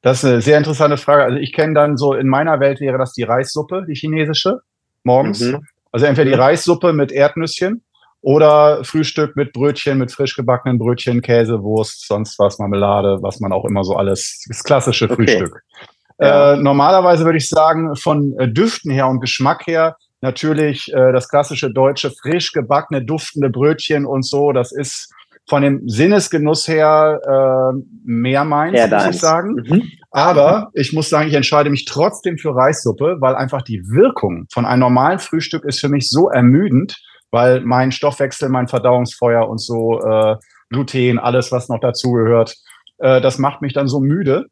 [0.01, 1.23] Das ist eine sehr interessante Frage.
[1.23, 4.61] Also ich kenne dann so, in meiner Welt wäre das die Reissuppe, die chinesische,
[5.03, 5.41] morgens.
[5.41, 5.65] Mhm.
[5.91, 6.41] Also entweder die mhm.
[6.41, 7.83] Reissuppe mit Erdnüsschen
[8.27, 13.53] oder Frühstück mit Brötchen, mit frisch gebackenen Brötchen, Käse, Wurst, sonst was, Marmelade, was man
[13.53, 15.63] auch immer so alles, das klassische Frühstück.
[15.63, 15.87] Okay.
[16.19, 16.55] Ja.
[16.55, 21.29] Äh, normalerweise würde ich sagen, von äh, Düften her und Geschmack her, natürlich äh, das
[21.29, 25.09] klassische deutsche, frisch gebackene, duftende Brötchen und so, das ist
[25.47, 29.55] von dem Sinnesgenuss her äh, mehr meins, ja, muss ich sagen.
[29.55, 29.83] Mhm.
[30.11, 34.65] Aber ich muss sagen, ich entscheide mich trotzdem für Reissuppe, weil einfach die Wirkung von
[34.65, 36.97] einem normalen Frühstück ist für mich so ermüdend,
[37.31, 40.37] weil mein Stoffwechsel, mein Verdauungsfeuer und so, äh,
[40.69, 42.55] Gluten, alles, was noch dazugehört,
[42.99, 44.47] äh, das macht mich dann so müde.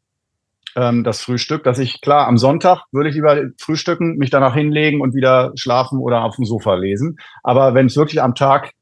[0.76, 5.00] ähm, das Frühstück, dass ich, klar, am Sonntag würde ich lieber frühstücken, mich danach hinlegen
[5.00, 7.18] und wieder schlafen oder auf dem Sofa lesen.
[7.42, 8.72] Aber wenn es wirklich am Tag,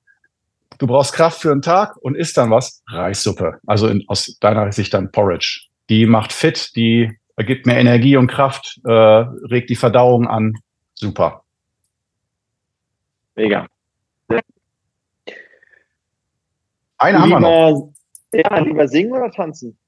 [0.79, 3.59] du brauchst Kraft für einen Tag und isst dann was, Reissuppe.
[3.67, 5.67] Also in, aus deiner Sicht dann Porridge.
[5.89, 10.55] Die macht fit, die gibt mir Energie und Kraft, äh, regt die Verdauung an.
[10.95, 11.43] Super.
[13.37, 13.67] Mega.
[16.99, 17.93] Eine haben wir noch.
[18.33, 19.79] Ja, lieber singen oder tanzen?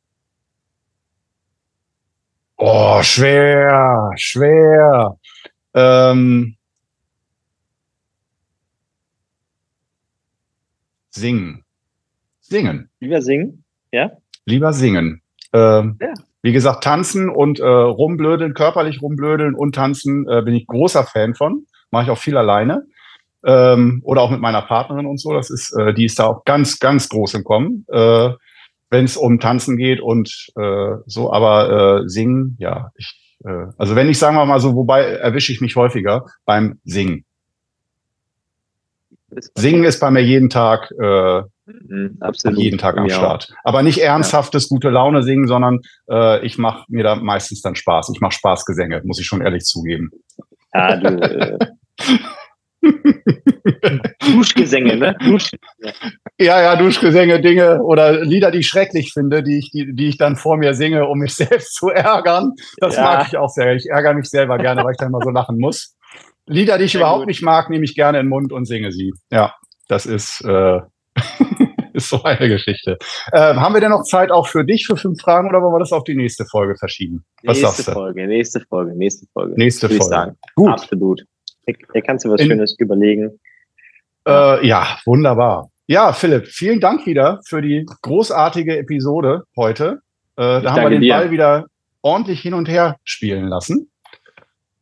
[2.58, 5.18] Oh, schwer, schwer.
[5.74, 6.56] Ähm,
[11.10, 11.64] singen.
[12.40, 12.88] Singen.
[13.00, 14.10] Lieber singen, ja?
[14.46, 15.22] Lieber singen.
[15.52, 16.14] Ähm, ja.
[16.42, 21.34] Wie gesagt, tanzen und äh, rumblödeln, körperlich rumblödeln und tanzen äh, bin ich großer Fan
[21.34, 21.66] von.
[21.90, 22.86] Mache ich auch viel alleine.
[23.46, 25.32] Ähm, oder auch mit meiner Partnerin und so.
[25.32, 27.86] Das ist, äh, die ist da auch ganz, ganz groß im Kommen.
[27.88, 28.30] Äh,
[28.90, 33.96] wenn es um Tanzen geht und äh, so, aber äh, singen, ja, ich, äh, also
[33.96, 37.24] wenn ich sagen wir mal so, wobei erwische ich mich häufiger beim Singen.
[39.56, 42.58] Singen ist bei mir jeden Tag, äh, mhm, Absolut.
[42.58, 43.16] jeden Tag am ja.
[43.16, 43.52] Start.
[43.64, 48.10] Aber nicht ernsthaftes, gute Laune singen, sondern äh, ich mache mir da meistens dann Spaß.
[48.14, 50.10] Ich mache Spaßgesänge, muss ich schon ehrlich zugeben.
[50.72, 51.58] Ja, du, äh,
[54.20, 55.16] Duschgesänge, ne?
[55.24, 55.50] Dusch
[56.38, 60.18] ja, ja, Duschgesänge, Dinge oder Lieder, die ich schrecklich finde, die ich, die, die ich
[60.18, 62.52] dann vor mir singe, um mich selbst zu ärgern.
[62.78, 63.02] Das ja.
[63.02, 63.74] mag ich auch sehr.
[63.74, 65.94] Ich ärgere mich selber gerne, weil ich dann mal so lachen muss.
[66.46, 67.28] Lieder, die ich sehr überhaupt gut.
[67.28, 69.12] nicht mag, nehme ich gerne in den Mund und singe sie.
[69.30, 69.54] Ja,
[69.88, 70.80] das ist, äh,
[71.92, 72.98] ist so eine Geschichte.
[73.32, 75.80] Äh, haben wir denn noch Zeit auch für dich für fünf Fragen oder wollen wir
[75.80, 77.24] das auf die nächste Folge verschieben?
[77.42, 79.54] Was nächste Folge, nächste Folge, nächste Folge.
[79.56, 80.36] Nächste Folge.
[80.54, 80.70] Gut.
[80.70, 81.24] Absolut.
[81.66, 83.38] Hier kannst du was In, Schönes überlegen.
[84.26, 85.70] Äh, ja, wunderbar.
[85.86, 90.00] Ja, Philipp, vielen Dank wieder für die großartige Episode heute.
[90.36, 91.14] Äh, da haben wir den dir.
[91.14, 91.66] Ball wieder
[92.02, 93.90] ordentlich hin und her spielen lassen.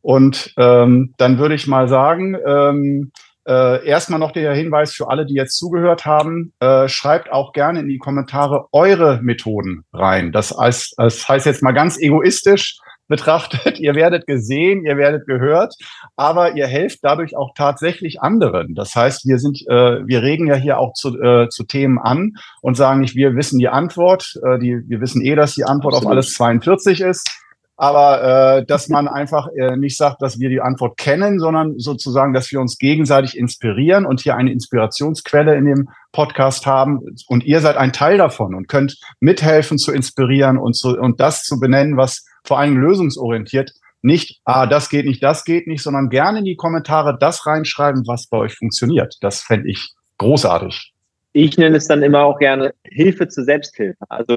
[0.01, 3.11] Und ähm, dann würde ich mal sagen, ähm,
[3.47, 7.79] äh, erstmal noch der Hinweis für alle, die jetzt zugehört haben, äh, schreibt auch gerne
[7.79, 10.31] in die Kommentare eure Methoden rein.
[10.31, 12.77] Das heißt, das heißt jetzt mal ganz egoistisch,
[13.07, 13.79] betrachtet.
[13.79, 15.75] Ihr werdet gesehen, ihr werdet gehört,
[16.15, 18.75] aber ihr helft dadurch auch tatsächlich anderen.
[18.75, 22.33] Das heißt, wir sind, äh, wir regen ja hier auch zu, äh, zu Themen an
[22.61, 24.39] und sagen nicht, wir wissen die Antwort.
[24.43, 26.05] Äh, die, wir wissen eh, dass die Antwort Absolut.
[26.05, 27.29] auf alles 42 ist.
[27.77, 32.31] Aber äh, dass man einfach äh, nicht sagt, dass wir die Antwort kennen, sondern sozusagen,
[32.31, 37.01] dass wir uns gegenseitig inspirieren und hier eine Inspirationsquelle in dem Podcast haben.
[37.27, 41.43] Und ihr seid ein Teil davon und könnt mithelfen zu inspirieren und, zu, und das
[41.43, 46.09] zu benennen, was vor allem lösungsorientiert nicht, ah, das geht nicht, das geht nicht, sondern
[46.09, 49.17] gerne in die Kommentare das reinschreiben, was bei euch funktioniert.
[49.21, 50.93] Das fände ich großartig.
[51.33, 54.05] Ich nenne es dann immer auch gerne Hilfe zur Selbsthilfe.
[54.07, 54.35] Also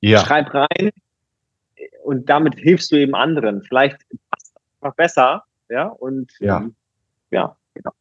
[0.00, 0.18] ja.
[0.18, 0.90] schreib rein
[2.02, 3.62] und damit hilfst du eben anderen.
[3.62, 3.98] Vielleicht
[4.30, 6.74] passt es einfach besser, ja, und ja, ähm,
[7.30, 7.92] ja genau.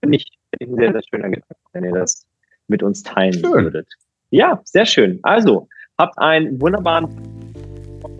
[0.00, 2.26] Finde ich, find ich ein sehr, sehr schöner Gedanke, wenn ihr das
[2.66, 3.52] mit uns teilen schön.
[3.52, 3.88] würdet.
[4.30, 5.20] Ja, sehr schön.
[5.22, 7.39] Also, habt einen wunderbaren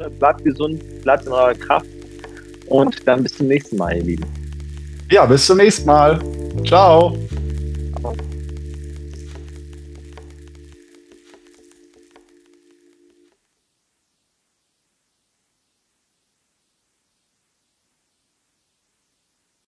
[0.01, 1.87] äh, bleibt gesund, bleibt in eurer Kraft
[2.67, 4.25] und dann bis zum nächsten Mal, ihr Lieben.
[5.11, 6.21] Ja, bis zum nächsten Mal.
[6.65, 7.17] Ciao.
[8.01, 8.15] Ciao.